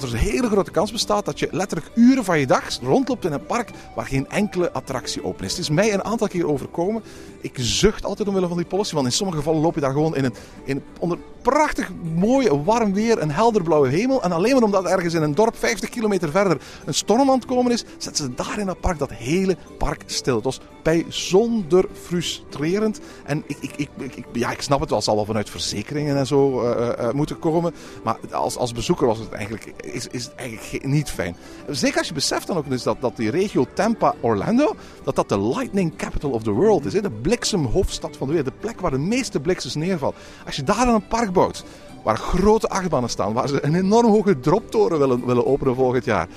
dat 0.00 0.02
er 0.02 0.14
een 0.14 0.20
hele 0.20 0.48
grote 0.48 0.70
kans 0.70 0.92
bestaat 0.92 1.24
dat 1.24 1.38
je 1.38 1.48
letterlijk 1.50 1.90
uren 1.94 2.24
van 2.24 2.38
je 2.38 2.46
dag 2.46 2.78
rondloopt 2.82 3.24
in 3.24 3.32
een 3.32 3.46
park 3.46 3.70
waar 3.94 4.06
geen 4.06 4.28
enkele 4.28 4.72
attractie 4.72 5.24
open 5.24 5.44
is. 5.44 5.50
Het 5.50 5.60
is 5.60 5.68
mij 5.68 5.94
een 5.94 6.04
aantal 6.04 6.28
keer 6.28 6.48
overkomen. 6.48 7.02
Ik 7.40 7.54
zucht 7.56 8.04
altijd 8.04 8.28
omwille 8.28 8.48
van 8.48 8.56
die 8.56 8.66
policy, 8.66 8.94
want 8.94 9.06
in 9.06 9.12
sommige 9.12 9.38
gevallen 9.38 9.60
loop 9.60 9.74
je 9.74 9.80
daar 9.80 9.92
gewoon 9.92 10.16
in 10.16 10.24
een, 10.24 10.34
in, 10.64 10.82
onder 10.98 11.18
prachtig 11.42 11.90
mooi 12.14 12.48
warm 12.50 12.92
weer, 12.92 13.22
een 13.22 13.30
helderblauwe 13.30 13.88
hemel. 13.88 14.22
En 14.22 14.32
alleen 14.32 14.52
maar 14.52 14.62
omdat 14.62 14.84
ergens 14.84 15.14
in 15.14 15.22
een 15.22 15.34
dorp 15.34 15.56
50 15.56 15.88
kilometer 15.88 16.30
verder 16.30 16.60
een 16.84 16.94
storm 16.94 17.30
aan 17.30 17.36
het 17.36 17.44
komen 17.44 17.72
is, 17.72 17.84
zetten 17.98 18.24
ze 18.24 18.34
daar 18.34 18.58
in 18.58 18.66
dat 18.66 18.80
park 18.80 18.98
dat 18.98 19.10
hele 19.10 19.56
park 19.78 20.02
stil. 20.06 20.34
Het 20.34 20.44
was 20.44 20.60
bijzonder 20.82 21.84
frustrerend. 22.02 23.00
En 23.24 23.44
ik, 23.46 23.70
ik, 23.76 23.88
ik, 23.98 24.24
ja, 24.32 24.50
ik 24.50 24.60
snap 24.60 24.80
het 24.80 24.88
wel, 24.88 24.98
het 24.98 25.06
zal 25.06 25.16
wel 25.16 25.24
vanuit 25.24 25.50
verzekeringen 25.50 26.16
en 26.16 26.26
zo 26.26 26.62
eh, 26.62 26.98
eh, 26.98 27.14
moeten 27.14 27.38
komen. 27.38 27.74
Maar 28.04 28.18
als, 28.30 28.56
als 28.56 28.72
bezoeker 28.72 29.06
was 29.06 29.18
het 29.18 29.32
eigenlijk, 29.32 29.72
is, 29.92 30.06
is 30.10 30.24
het 30.24 30.34
eigenlijk 30.34 30.68
ge- 30.68 30.88
niet 30.88 31.10
fijn. 31.10 31.36
Zeker 31.68 31.98
als 31.98 32.08
je 32.08 32.14
beseft 32.14 32.46
dan 32.46 32.56
ook 32.56 32.68
dus 32.68 32.82
dat, 32.82 32.96
dat 33.00 33.16
die 33.16 33.30
regio 33.30 33.66
Tampa-Orlando, 33.74 34.76
dat 35.04 35.16
dat 35.16 35.28
de 35.28 35.40
lightning 35.40 35.96
capital 35.96 36.30
of 36.30 36.42
the 36.42 36.50
world 36.50 36.84
is. 36.84 36.92
Hè? 36.92 37.00
De 37.00 37.10
bliksemhoofdstad 37.10 38.16
van 38.16 38.26
de 38.26 38.32
wereld. 38.34 38.52
De 38.54 38.60
plek 38.60 38.80
waar 38.80 38.90
de 38.90 38.98
meeste 38.98 39.40
bliksems 39.40 39.74
neervallen. 39.74 40.14
Als 40.46 40.56
je 40.56 40.62
daar 40.62 40.84
dan 40.86 40.94
een 40.94 41.06
park 41.08 41.32
bouwt, 41.32 41.64
waar 42.02 42.16
grote 42.16 42.68
achtbanen 42.68 43.10
staan, 43.10 43.32
waar 43.32 43.48
ze 43.48 43.64
een 43.64 43.74
enorm 43.74 44.10
hoge 44.10 44.40
droptoren 44.40 44.98
willen, 44.98 45.26
willen 45.26 45.46
openen 45.46 45.74
volgend 45.74 46.04
jaar. 46.04 46.28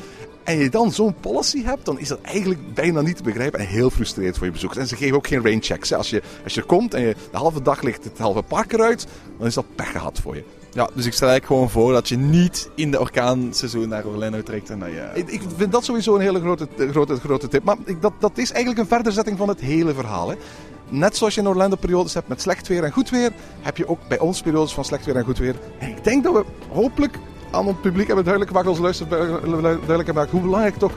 En 0.43 0.57
je 0.57 0.69
dan 0.69 0.91
zo'n 0.91 1.15
policy 1.19 1.63
hebt, 1.63 1.85
dan 1.85 1.99
is 1.99 2.07
dat 2.07 2.21
eigenlijk 2.21 2.73
bijna 2.73 3.01
niet 3.01 3.17
te 3.17 3.23
begrijpen 3.23 3.59
en 3.59 3.67
heel 3.67 3.89
frustrerend 3.89 4.37
voor 4.37 4.45
je 4.45 4.51
bezoekers. 4.51 4.79
En 4.81 4.87
ze 4.87 4.95
geven 4.95 5.15
ook 5.15 5.27
geen 5.27 5.43
rainchecks. 5.43 5.93
Als 5.93 6.09
je, 6.09 6.21
als 6.43 6.53
je 6.53 6.63
komt 6.63 6.93
en 6.93 7.01
je 7.01 7.15
de 7.31 7.37
halve 7.37 7.61
dag 7.61 7.81
ligt 7.81 8.03
het 8.03 8.17
halve 8.17 8.41
park 8.41 8.73
eruit, 8.73 9.07
dan 9.37 9.47
is 9.47 9.53
dat 9.53 9.65
pech 9.75 9.91
gehad 9.91 10.19
voor 10.19 10.35
je. 10.35 10.43
Ja, 10.71 10.89
dus 10.93 11.05
ik 11.05 11.13
stel 11.13 11.27
eigenlijk 11.27 11.45
gewoon 11.45 11.69
voor 11.69 11.93
dat 11.93 12.09
je 12.09 12.17
niet 12.17 12.69
in 12.75 12.91
de 12.91 12.99
orkaanseizoen 12.99 13.89
naar 13.89 14.05
Orlando 14.05 14.43
trekt. 14.43 14.69
En 14.69 14.79
dat 14.79 14.89
je... 14.89 15.09
Ik, 15.13 15.29
ik 15.29 15.41
vind 15.55 15.71
dat 15.71 15.83
sowieso 15.83 16.15
een 16.15 16.21
hele 16.21 16.39
grote, 16.39 16.67
grote, 16.91 17.15
grote 17.15 17.47
tip. 17.47 17.63
Maar 17.63 17.77
ik, 17.85 18.01
dat, 18.01 18.13
dat 18.19 18.37
is 18.37 18.51
eigenlijk 18.51 18.81
een 18.81 18.95
verderzetting 18.95 19.37
van 19.37 19.47
het 19.47 19.59
hele 19.59 19.93
verhaal. 19.93 20.29
Hè. 20.29 20.35
Net 20.89 21.17
zoals 21.17 21.35
je 21.35 21.41
in 21.41 21.47
Orlando 21.47 21.75
periodes 21.75 22.13
hebt 22.13 22.27
met 22.27 22.41
slecht 22.41 22.67
weer 22.67 22.83
en 22.83 22.91
goed 22.91 23.09
weer, 23.09 23.31
heb 23.61 23.77
je 23.77 23.87
ook 23.87 23.99
bij 24.07 24.19
ons 24.19 24.41
periodes 24.41 24.73
van 24.73 24.85
slecht 24.85 25.05
weer 25.05 25.15
en 25.15 25.23
goed 25.23 25.37
weer. 25.37 25.55
En 25.79 25.89
ik 25.89 26.03
denk 26.03 26.23
dat 26.23 26.33
we 26.33 26.45
hopelijk 26.69 27.19
aan 27.51 27.67
het 27.67 27.81
publiek 27.81 28.07
hebben 28.07 28.25
duidelijk 28.25 28.51
gemaakt, 28.51 28.69
onze 28.69 28.81
luisteraars 28.81 29.41
duidelijk 29.61 30.09
gemaakt, 30.09 30.31
hoe 30.31 30.41
belangrijk 30.41 30.75
toch 30.75 30.91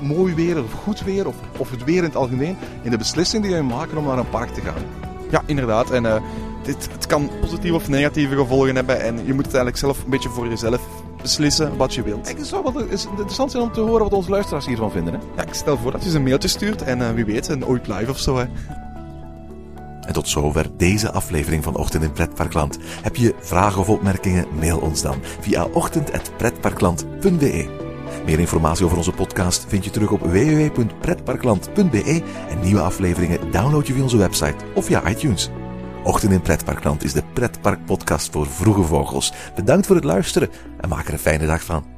mooi 0.00 0.34
weer 0.34 0.62
of 0.62 0.72
goed 0.72 1.00
weer 1.00 1.26
of, 1.26 1.34
of 1.56 1.70
het 1.70 1.84
weer 1.84 1.96
in 1.96 2.04
het 2.04 2.16
algemeen 2.16 2.56
in 2.82 2.90
de 2.90 2.96
beslissing 2.96 3.42
die 3.42 3.54
je 3.54 3.62
maken 3.62 3.98
om 3.98 4.04
naar 4.04 4.18
een 4.18 4.28
park 4.28 4.50
te 4.50 4.60
gaan. 4.60 4.82
Ja, 5.30 5.42
inderdaad. 5.46 5.90
En 5.90 6.06
eh, 6.06 6.22
dit, 6.68 6.88
het 6.92 7.06
kan 7.06 7.30
positieve 7.40 7.74
of 7.74 7.88
negatieve 7.88 8.36
gevolgen 8.36 8.74
hebben. 8.74 9.00
En 9.00 9.16
je 9.16 9.34
moet 9.34 9.44
het 9.44 9.54
eigenlijk 9.54 9.76
zelf 9.76 10.04
een 10.04 10.10
beetje 10.10 10.28
voor 10.28 10.48
jezelf 10.48 10.80
beslissen 11.22 11.76
wat 11.76 11.94
je 11.94 12.02
wilt. 12.02 12.28
Het 12.28 12.46
zou 12.46 12.72
wel 12.72 12.82
is 12.82 13.06
interessant 13.06 13.50
zijn 13.50 13.62
om 13.62 13.72
te 13.72 13.80
horen 13.80 14.02
wat 14.02 14.12
onze 14.12 14.30
luisteraars 14.30 14.66
hiervan 14.66 14.90
vinden. 14.90 15.14
Hè? 15.14 15.20
Ja, 15.36 15.42
ik 15.42 15.54
stel 15.54 15.76
voor 15.76 15.92
dat 15.92 16.04
je 16.04 16.10
ze 16.10 16.16
een 16.16 16.22
mailtje 16.22 16.48
stuurt 16.48 16.82
en 16.82 17.02
eh, 17.02 17.10
wie 17.10 17.24
weet, 17.24 17.48
een 17.48 17.66
ooit 17.66 17.86
live 17.86 18.10
of 18.10 18.18
zo. 18.18 18.36
Hè. 18.36 18.44
En 20.06 20.12
tot 20.12 20.28
zover 20.28 20.66
deze 20.76 21.12
aflevering 21.12 21.64
van 21.64 21.76
Ochtend 21.76 22.02
in 22.02 22.12
Pretparkland. 22.12 22.78
Heb 23.02 23.16
je 23.16 23.34
vragen 23.40 23.80
of 23.80 23.88
opmerkingen? 23.88 24.46
Mail 24.58 24.78
ons 24.78 25.02
dan 25.02 25.16
via 25.40 25.64
ochtend.pretparkland.be. 25.64 27.86
Meer 28.24 28.38
informatie 28.38 28.84
over 28.84 28.96
onze 28.96 29.12
podcast 29.12 29.64
vind 29.68 29.84
je 29.84 29.90
terug 29.90 30.10
op 30.10 30.20
www.pretparkland.be 30.20 32.22
en 32.48 32.60
nieuwe 32.60 32.80
afleveringen 32.80 33.50
download 33.50 33.86
je 33.86 33.92
via 33.92 34.02
onze 34.02 34.16
website 34.16 34.64
of 34.74 34.84
via 34.84 35.08
iTunes. 35.08 35.50
Ochtend 36.04 36.32
in 36.32 36.40
Pretparkland 36.40 37.04
is 37.04 37.12
de 37.12 37.22
pretparkpodcast 37.32 38.32
voor 38.32 38.46
vroege 38.46 38.82
vogels. 38.82 39.32
Bedankt 39.54 39.86
voor 39.86 39.96
het 39.96 40.04
luisteren 40.04 40.50
en 40.80 40.88
maak 40.88 41.06
er 41.06 41.12
een 41.12 41.18
fijne 41.18 41.46
dag 41.46 41.62
van. 41.62 41.97